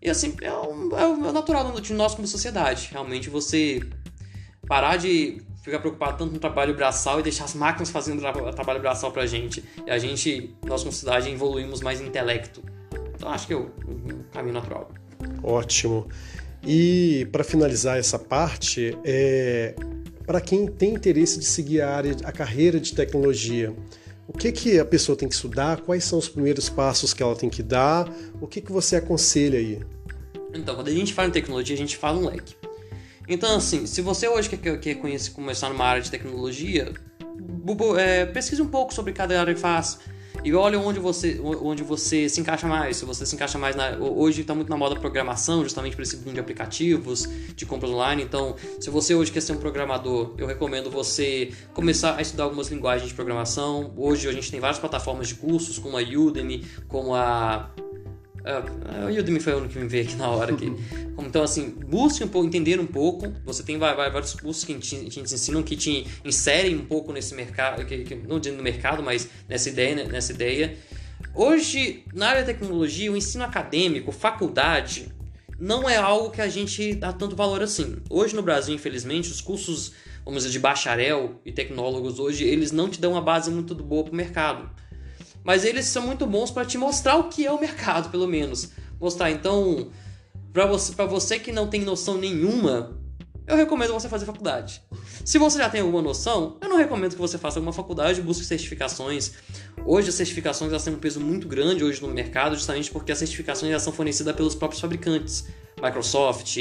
[0.00, 2.88] E assim, é, um, é o natural de nós como sociedade.
[2.92, 3.80] Realmente você
[4.66, 8.80] parar de ficar preocupado tanto no trabalho braçal e deixar as máquinas fazendo tra trabalho
[8.80, 9.64] braçal pra gente.
[9.86, 12.62] E a gente, nós como sociedade, evoluímos mais intelecto.
[13.14, 14.90] Então acho que é o, o caminho natural.
[15.42, 16.06] Ótimo.
[16.66, 19.74] E para finalizar essa parte, é,
[20.26, 23.74] para quem tem interesse de seguir a área, a carreira de tecnologia,
[24.26, 25.82] o que, que a pessoa tem que estudar?
[25.82, 28.10] Quais são os primeiros passos que ela tem que dar?
[28.40, 29.80] O que, que você aconselha aí?
[30.54, 32.54] Então, quando a gente fala em tecnologia, a gente fala um leque.
[33.28, 36.92] Então, assim, se você hoje quer, quer conhecer, começar numa área de tecnologia,
[37.98, 39.98] é, pesquise um pouco sobre cada área que faz.
[40.44, 42.98] E olha onde você, onde você se encaixa mais.
[42.98, 43.96] Se você se encaixa mais na.
[43.96, 47.26] Hoje está muito na moda programação, justamente para esse boom de aplicativos,
[47.56, 48.22] de compras online.
[48.22, 52.68] Então, se você hoje quer ser um programador, eu recomendo você começar a estudar algumas
[52.68, 53.94] linguagens de programação.
[53.96, 57.70] Hoje a gente tem várias plataformas de cursos, como a Udemy, como a
[58.44, 60.52] Uh, o Udemy foi o único que me veio aqui na hora.
[60.52, 60.72] Aqui.
[61.16, 63.32] Então, assim, busque um pouco, entender um pouco.
[63.44, 67.84] Você tem vários cursos que te, te ensinam, que te inserem um pouco nesse mercado,
[67.84, 70.76] que, que, não dizendo no mercado, mas nessa ideia, né, nessa ideia.
[71.34, 75.08] Hoje, na área de tecnologia, o ensino acadêmico, faculdade,
[75.58, 77.96] não é algo que a gente dá tanto valor assim.
[78.10, 79.92] Hoje no Brasil, infelizmente, os cursos,
[80.24, 84.04] vamos dizer, de bacharel e tecnólogos hoje, eles não te dão uma base muito boa
[84.04, 84.70] para o mercado
[85.44, 88.70] mas eles são muito bons para te mostrar o que é o mercado, pelo menos.
[88.98, 89.90] Mostrar, então,
[90.52, 92.98] para você, você que não tem noção nenhuma,
[93.46, 94.82] eu recomendo você fazer faculdade.
[95.22, 98.44] Se você já tem alguma noção, eu não recomendo que você faça alguma faculdade, busque
[98.44, 99.32] certificações.
[99.84, 103.18] Hoje as certificações elas têm um peso muito grande hoje no mercado, justamente porque as
[103.18, 105.46] certificações elas são fornecidas pelos próprios fabricantes.
[105.82, 106.56] Microsoft,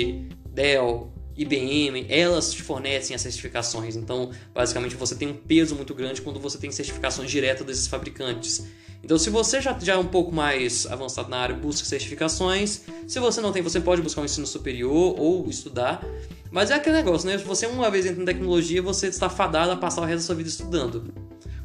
[0.50, 3.96] Dell, IBM, elas te fornecem as certificações.
[3.96, 8.66] Então, basicamente, você tem um peso muito grande quando você tem certificações diretas desses fabricantes.
[9.04, 12.84] Então, se você já, já é um pouco mais avançado na área, busque certificações.
[13.08, 16.06] Se você não tem, você pode buscar um ensino superior ou estudar.
[16.50, 17.38] Mas é aquele negócio, né?
[17.38, 20.26] Se você uma vez entra em tecnologia, você está fadado a passar o resto da
[20.28, 21.14] sua vida estudando.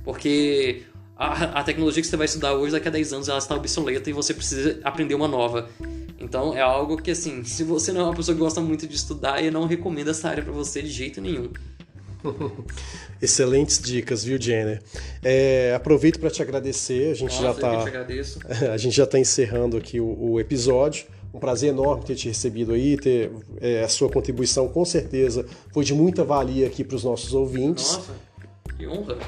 [0.02, 0.82] Porque
[1.14, 4.08] a, a tecnologia que você vai estudar hoje, daqui a 10 anos, ela está obsoleta
[4.08, 5.68] e você precisa aprender uma nova.
[6.20, 8.96] Então é algo que, assim, se você não é uma pessoa que gosta muito de
[8.96, 11.50] estudar, eu não recomendo essa área para você de jeito nenhum.
[13.22, 14.82] Excelentes dicas, viu, Jenner?
[15.22, 17.12] É, aproveito para te agradecer.
[17.12, 18.72] A gente Nossa, já está.
[18.72, 21.06] A gente já está encerrando aqui o, o, episódio.
[21.32, 25.84] Um prazer enorme ter te recebido aí, ter é, a sua contribuição com certeza foi
[25.84, 27.92] de muita valia aqui para os nossos ouvintes.
[27.92, 28.27] Nossa.
[28.78, 29.18] Que honra.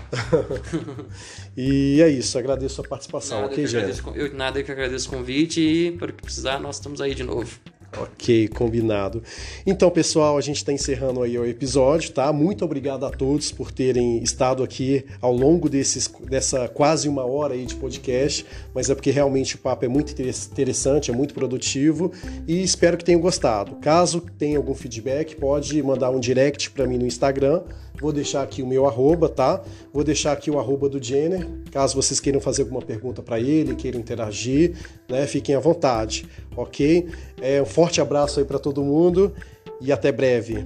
[1.57, 4.13] e é isso, agradeço a participação, nada ok, Gênero?
[4.15, 7.25] Eu nada que agradeço o convite e para o que precisar, nós estamos aí de
[7.25, 7.59] novo.
[7.99, 9.21] Ok, combinado.
[9.67, 12.33] Então, pessoal, a gente está encerrando aí o episódio, tá?
[12.33, 17.55] Muito obrigado a todos por terem estado aqui ao longo desses, dessa quase uma hora
[17.55, 22.13] aí de podcast, mas é porque realmente o papo é muito interessante, é muito produtivo
[22.47, 23.75] e espero que tenham gostado.
[23.81, 27.63] Caso tenha algum feedback, pode mandar um direct para mim no Instagram
[28.01, 29.63] Vou deixar aqui o meu arroba, tá?
[29.93, 33.77] Vou deixar aqui o arroba do Jenner, caso vocês queiram fazer alguma pergunta para ele,
[33.77, 34.77] queiram interagir,
[35.09, 35.27] né?
[35.27, 36.27] Fiquem à vontade,
[36.57, 37.09] ok?
[37.41, 39.33] É, um forte abraço aí para todo mundo
[39.81, 40.65] e até breve.